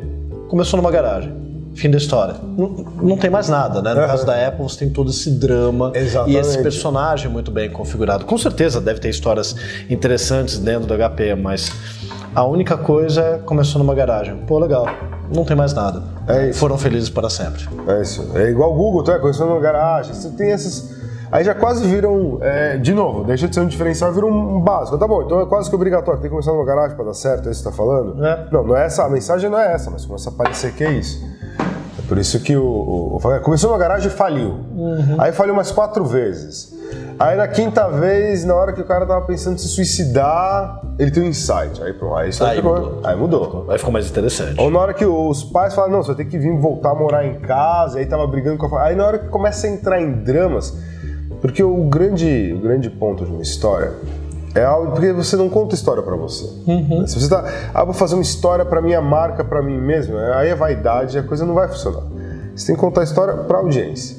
Começou 0.48 0.76
numa 0.76 0.90
garagem. 0.90 1.41
Fim 1.74 1.90
da 1.90 1.98
história. 1.98 2.34
Não, 2.56 2.68
não 3.02 3.16
tem 3.16 3.30
mais 3.30 3.48
nada, 3.48 3.80
né? 3.80 3.94
No 3.94 4.00
uhum. 4.00 4.06
caso 4.06 4.26
da 4.26 4.46
Apple, 4.46 4.62
você 4.62 4.78
tem 4.80 4.90
todo 4.90 5.10
esse 5.10 5.30
drama 5.30 5.92
Exatamente. 5.94 6.36
e 6.36 6.38
esse 6.38 6.62
personagem 6.62 7.30
muito 7.30 7.50
bem 7.50 7.70
configurado. 7.70 8.24
Com 8.24 8.36
certeza 8.36 8.80
deve 8.80 9.00
ter 9.00 9.08
histórias 9.08 9.56
interessantes 9.88 10.58
dentro 10.58 10.86
do 10.86 10.94
HP, 10.94 11.34
mas 11.34 11.72
a 12.34 12.44
única 12.44 12.76
coisa 12.76 13.20
é 13.20 13.38
começou 13.38 13.78
numa 13.78 13.94
garagem. 13.94 14.36
Pô, 14.46 14.58
legal. 14.58 14.86
Não 15.34 15.44
tem 15.44 15.56
mais 15.56 15.72
nada. 15.72 16.02
É. 16.26 16.52
Foram 16.52 16.76
felizes 16.78 17.08
para 17.08 17.28
sempre. 17.30 17.66
É 17.88 18.02
isso. 18.02 18.30
É 18.34 18.50
igual 18.50 18.72
o 18.72 18.74
Google, 18.74 19.04
tá? 19.04 19.18
Começou 19.18 19.46
numa 19.46 19.60
garagem. 19.60 20.14
Você 20.14 20.30
tem 20.30 20.50
essas. 20.50 21.01
Aí 21.32 21.42
já 21.42 21.54
quase 21.54 21.86
viram, 21.88 22.36
é, 22.42 22.76
de 22.76 22.92
novo, 22.92 23.24
deixa 23.24 23.48
de 23.48 23.54
ser 23.54 23.62
um 23.62 23.66
diferencial, 23.66 24.12
vira 24.12 24.26
um 24.26 24.60
básico. 24.60 24.98
Tá 24.98 25.08
bom, 25.08 25.22
então 25.22 25.40
é 25.40 25.46
quase 25.46 25.70
que 25.70 25.74
obrigatório, 25.74 26.20
tem 26.20 26.28
que 26.28 26.34
começar 26.34 26.52
numa 26.52 26.64
garagem 26.66 26.94
para 26.94 27.06
dar 27.06 27.14
certo, 27.14 27.48
é 27.48 27.52
isso 27.52 27.62
que 27.62 27.70
você 27.70 27.70
tá 27.70 27.74
falando? 27.74 28.22
É. 28.24 28.46
Não, 28.52 28.62
não 28.62 28.76
é 28.76 28.84
essa, 28.84 29.02
a 29.04 29.08
mensagem 29.08 29.48
não 29.48 29.58
é 29.58 29.72
essa, 29.72 29.90
mas 29.90 30.04
começa 30.04 30.28
a 30.28 30.32
parecer 30.32 30.72
que 30.74 30.84
é 30.84 30.92
isso. 30.92 31.24
É 31.98 32.02
por 32.06 32.18
isso 32.18 32.38
que 32.40 32.54
o, 32.54 32.62
o, 32.62 33.16
o 33.16 33.40
começou 33.40 33.70
numa 33.70 33.78
garagem 33.78 34.08
e 34.08 34.10
faliu. 34.10 34.58
Aí 35.18 35.32
faliu 35.32 35.54
mais 35.54 35.70
quatro 35.70 36.04
vezes. 36.04 36.70
Aí 37.18 37.36
na 37.36 37.48
quinta 37.48 37.88
vez, 37.88 38.44
na 38.44 38.54
hora 38.54 38.72
que 38.74 38.80
o 38.82 38.84
cara 38.84 39.06
tava 39.06 39.24
pensando 39.24 39.54
em 39.54 39.58
se 39.58 39.68
suicidar, 39.68 40.82
ele 40.98 41.10
tem 41.10 41.22
um 41.22 41.26
insight. 41.26 41.82
Aí 41.82 41.92
pronto, 41.94 42.14
aí, 42.16 42.28
isso 42.28 42.44
Aí 42.44 42.56
ficou- 42.56 42.74
mudou. 42.74 43.00
Aí 43.04 43.16
mudou. 43.16 43.66
Aí 43.70 43.78
ficou 43.78 43.92
mais 43.92 44.10
interessante. 44.10 44.60
Ou 44.60 44.70
na 44.70 44.78
hora 44.78 44.92
que 44.92 45.04
os 45.06 45.44
pais 45.44 45.74
falam, 45.74 45.90
não, 45.92 46.02
você 46.02 46.08
vai 46.08 46.16
ter 46.16 46.24
que 46.30 46.38
vir 46.38 46.54
voltar 46.58 46.90
a 46.90 46.94
morar 46.94 47.24
em 47.24 47.38
casa, 47.40 47.98
aí 47.98 48.04
tava 48.06 48.26
brigando 48.26 48.58
com 48.58 48.66
a 48.66 48.68
família. 48.68 48.90
Aí 48.90 48.96
na 48.96 49.06
hora 49.06 49.18
que 49.18 49.28
começa 49.28 49.66
a 49.66 49.70
entrar 49.70 50.00
em 50.00 50.12
dramas, 50.12 50.76
porque 51.42 51.62
o 51.62 51.84
grande, 51.84 52.54
o 52.56 52.60
grande 52.62 52.88
ponto 52.88 53.24
de 53.26 53.30
uma 53.30 53.42
história 53.42 53.92
é 54.54 54.64
algo 54.64 54.92
porque 54.92 55.12
você 55.12 55.36
não 55.36 55.48
conta 55.48 55.74
história 55.74 56.02
pra 56.02 56.14
você. 56.16 56.46
Se 57.06 57.18
você 57.20 57.28
tá, 57.28 57.44
ah, 57.74 57.84
vou 57.84 57.92
fazer 57.92 58.14
uma 58.14 58.22
história 58.22 58.64
pra 58.64 58.80
minha 58.80 59.00
marca, 59.00 59.42
pra 59.42 59.60
mim 59.62 59.78
mesmo, 59.78 60.16
aí 60.16 60.48
é 60.48 60.54
vaidade, 60.54 61.18
a 61.18 61.22
coisa 61.22 61.44
não 61.44 61.54
vai 61.54 61.68
funcionar. 61.68 62.02
Você 62.54 62.66
tem 62.66 62.74
que 62.74 62.80
contar 62.80 63.00
a 63.00 63.04
história 63.04 63.34
pra 63.34 63.58
audiência. 63.58 64.16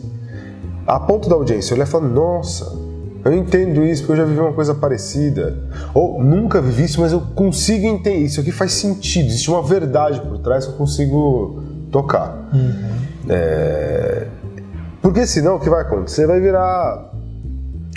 A 0.85 0.99
ponto 0.99 1.29
da 1.29 1.35
audiência 1.35 1.73
olhar 1.75 1.85
e 1.85 1.89
falar, 1.89 2.07
nossa, 2.07 2.77
eu 3.23 3.31
entendo 3.31 3.85
isso 3.85 4.01
porque 4.01 4.13
eu 4.13 4.17
já 4.17 4.25
vivi 4.25 4.39
uma 4.41 4.51
coisa 4.53 4.73
parecida. 4.75 5.55
Ou 5.93 6.21
nunca 6.21 6.59
vivi 6.61 6.83
isso, 6.85 6.99
mas 6.99 7.13
eu 7.13 7.21
consigo 7.21 7.85
entender. 7.85 8.17
Isso 8.17 8.41
aqui 8.41 8.51
faz 8.51 8.73
sentido, 8.73 9.27
existe 9.27 9.49
uma 9.49 9.61
verdade 9.61 10.19
por 10.19 10.39
trás 10.39 10.65
que 10.65 10.73
eu 10.73 10.77
consigo 10.77 11.61
tocar. 11.91 12.49
É, 13.29 14.27
Porque 15.01 15.25
senão 15.27 15.55
o 15.55 15.59
que 15.59 15.69
vai 15.69 15.83
acontecer? 15.83 16.25
Vai 16.25 16.41
virar 16.41 17.12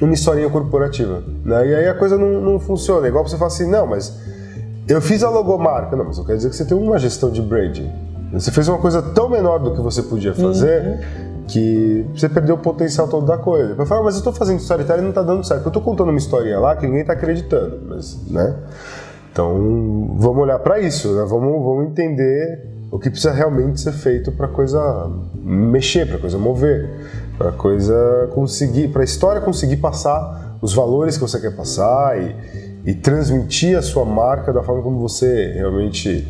uma 0.02 0.14
historinha 0.14 0.48
corporativa. 0.50 1.22
Né? 1.44 1.68
E 1.68 1.74
aí 1.74 1.88
a 1.88 1.94
coisa 1.94 2.18
não, 2.18 2.40
não 2.40 2.60
funciona. 2.60 3.06
É 3.06 3.08
igual 3.08 3.26
você 3.26 3.36
fala 3.36 3.48
assim, 3.48 3.68
não, 3.68 3.86
mas 3.86 4.16
eu 4.88 5.00
fiz 5.00 5.22
a 5.22 5.30
logomarca. 5.30 5.96
Não, 5.96 6.04
mas 6.04 6.18
eu 6.18 6.24
quero 6.24 6.36
dizer 6.36 6.50
que 6.50 6.56
você 6.56 6.64
tem 6.64 6.76
uma 6.76 6.98
gestão 6.98 7.30
de 7.30 7.40
branding. 7.40 7.90
Você 8.32 8.50
fez 8.50 8.68
uma 8.68 8.78
coisa 8.78 9.00
tão 9.00 9.28
menor 9.28 9.58
do 9.58 9.74
que 9.74 9.80
você 9.80 10.02
podia 10.02 10.34
fazer 10.34 11.00
que 11.48 12.04
você 12.14 12.28
perdeu 12.28 12.56
o 12.56 12.58
potencial 12.58 13.06
todo 13.06 13.24
da 13.24 13.38
coisa. 13.38 13.74
Eu 13.78 13.86
falo, 13.86 14.04
mas 14.04 14.14
eu 14.14 14.18
estou 14.18 14.32
fazendo 14.32 14.58
storytelling 14.58 15.00
e 15.00 15.02
não 15.02 15.10
está 15.10 15.22
dando 15.22 15.44
certo. 15.46 15.62
Eu 15.64 15.68
estou 15.68 15.82
contando 15.82 16.08
uma 16.08 16.18
historinha 16.18 16.58
lá 16.58 16.74
que 16.74 16.86
ninguém 16.86 17.02
está 17.02 17.12
acreditando. 17.12 17.80
Mas, 17.88 18.18
né? 18.28 18.54
Então, 19.32 20.14
vamos 20.16 20.42
olhar 20.42 20.58
para 20.58 20.80
isso, 20.80 21.12
né? 21.12 21.24
vamos, 21.28 21.62
vamos 21.62 21.86
entender 21.86 22.66
o 22.90 22.98
que 22.98 23.10
precisa 23.10 23.32
realmente 23.32 23.80
ser 23.80 23.92
feito 23.92 24.32
para 24.32 24.46
a 24.46 24.48
coisa 24.48 25.10
mexer, 25.34 26.06
para 26.06 26.16
a 26.16 26.20
coisa 26.20 26.38
mover, 26.38 26.88
para 27.36 27.52
coisa 27.52 28.30
conseguir, 28.34 28.88
para 28.88 29.02
a 29.02 29.04
história 29.04 29.40
conseguir 29.40 29.76
passar 29.76 30.58
os 30.60 30.74
valores 30.74 31.16
que 31.16 31.22
você 31.22 31.40
quer 31.40 31.54
passar 31.54 32.18
e, 32.20 32.34
e 32.90 32.94
transmitir 32.94 33.76
a 33.76 33.82
sua 33.82 34.04
marca 34.04 34.52
da 34.52 34.62
forma 34.62 34.82
como 34.82 34.98
você 34.98 35.52
realmente 35.52 36.26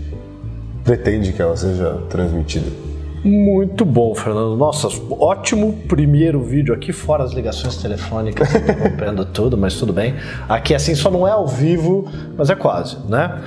pretende 0.84 1.32
que 1.32 1.40
ela 1.42 1.56
seja 1.56 2.02
transmitida. 2.08 2.85
Muito 3.26 3.84
bom, 3.84 4.14
Fernando. 4.14 4.56
Nossa, 4.56 4.86
ótimo 5.10 5.72
primeiro 5.88 6.40
vídeo 6.40 6.72
aqui, 6.72 6.92
fora 6.92 7.24
as 7.24 7.32
ligações 7.32 7.76
telefônicas, 7.76 8.54
interrompendo 8.54 9.24
tudo, 9.34 9.58
mas 9.58 9.74
tudo 9.74 9.92
bem. 9.92 10.14
Aqui, 10.48 10.72
assim, 10.72 10.94
só 10.94 11.10
não 11.10 11.26
é 11.26 11.32
ao 11.32 11.44
vivo, 11.44 12.08
mas 12.38 12.50
é 12.50 12.54
quase, 12.54 12.96
né? 13.08 13.42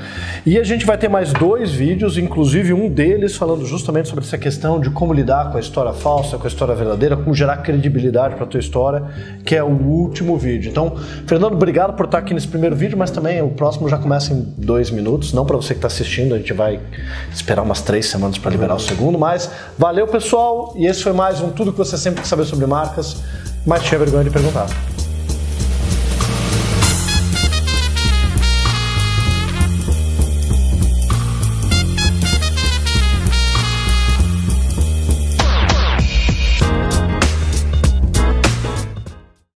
E 0.46 0.60
a 0.60 0.66
gente 0.66 0.86
vai 0.86 0.98
ter 0.98 1.08
mais 1.08 1.32
dois 1.32 1.72
vídeos, 1.72 2.18
inclusive 2.18 2.74
um 2.74 2.90
deles 2.90 3.38
falando 3.38 3.66
justamente 3.66 4.10
sobre 4.10 4.26
essa 4.26 4.38
questão 4.38 4.82
de 4.82 4.90
como 4.90 5.14
lidar 5.14 5.50
com 5.50 5.56
a 5.56 5.62
história 5.62 5.94
falsa, 5.94 6.38
com 6.38 6.44
a 6.44 6.50
história 6.50 6.76
verdadeira, 6.76 7.16
como 7.16 7.34
gerar 7.34 7.56
credibilidade 7.58 8.36
para 8.36 8.44
a 8.44 8.48
tua 8.48 8.60
história, 8.60 9.06
que 9.46 9.56
é 9.56 9.64
o 9.64 9.72
último 9.72 10.38
vídeo. 10.38 10.70
Então, 10.70 10.94
Fernando, 11.26 11.54
obrigado 11.54 11.94
por 11.94 12.04
estar 12.04 12.18
aqui 12.18 12.34
nesse 12.34 12.50
primeiro 12.50 12.76
vídeo, 12.76 12.98
mas 12.98 13.12
também 13.12 13.42
o 13.42 13.52
próximo 13.52 13.88
já 13.88 13.98
começa 13.98 14.34
em 14.34 14.42
dois 14.58 14.92
minutos, 14.92 15.32
não 15.32 15.46
para 15.46 15.56
você 15.56 15.74
que 15.74 15.78
está 15.78 15.88
assistindo, 15.88 16.36
a 16.36 16.38
gente 16.38 16.52
vai 16.52 16.82
esperar 17.32 17.62
umas 17.62 17.82
três 17.82 18.08
semanas 18.08 18.38
para 18.38 18.52
liberar 18.52 18.76
o 18.76 18.80
segundo, 18.80 19.18
mas 19.18 19.50
valeu 19.78 20.08
pessoal, 20.08 20.74
e 20.76 20.86
esse 20.86 21.04
foi 21.04 21.14
mais 21.14 21.42
um 21.42 21.50
Tudo 21.50 21.72
que 21.72 21.78
você 21.78 21.98
sempre 21.98 22.22
quer 22.22 22.28
saber 22.28 22.46
sobre 22.46 22.66
marcas, 22.66 23.18
mas 23.66 23.84
tinha 23.84 24.00
vergonha 24.00 24.24
de 24.24 24.30
perguntar. 24.30 24.68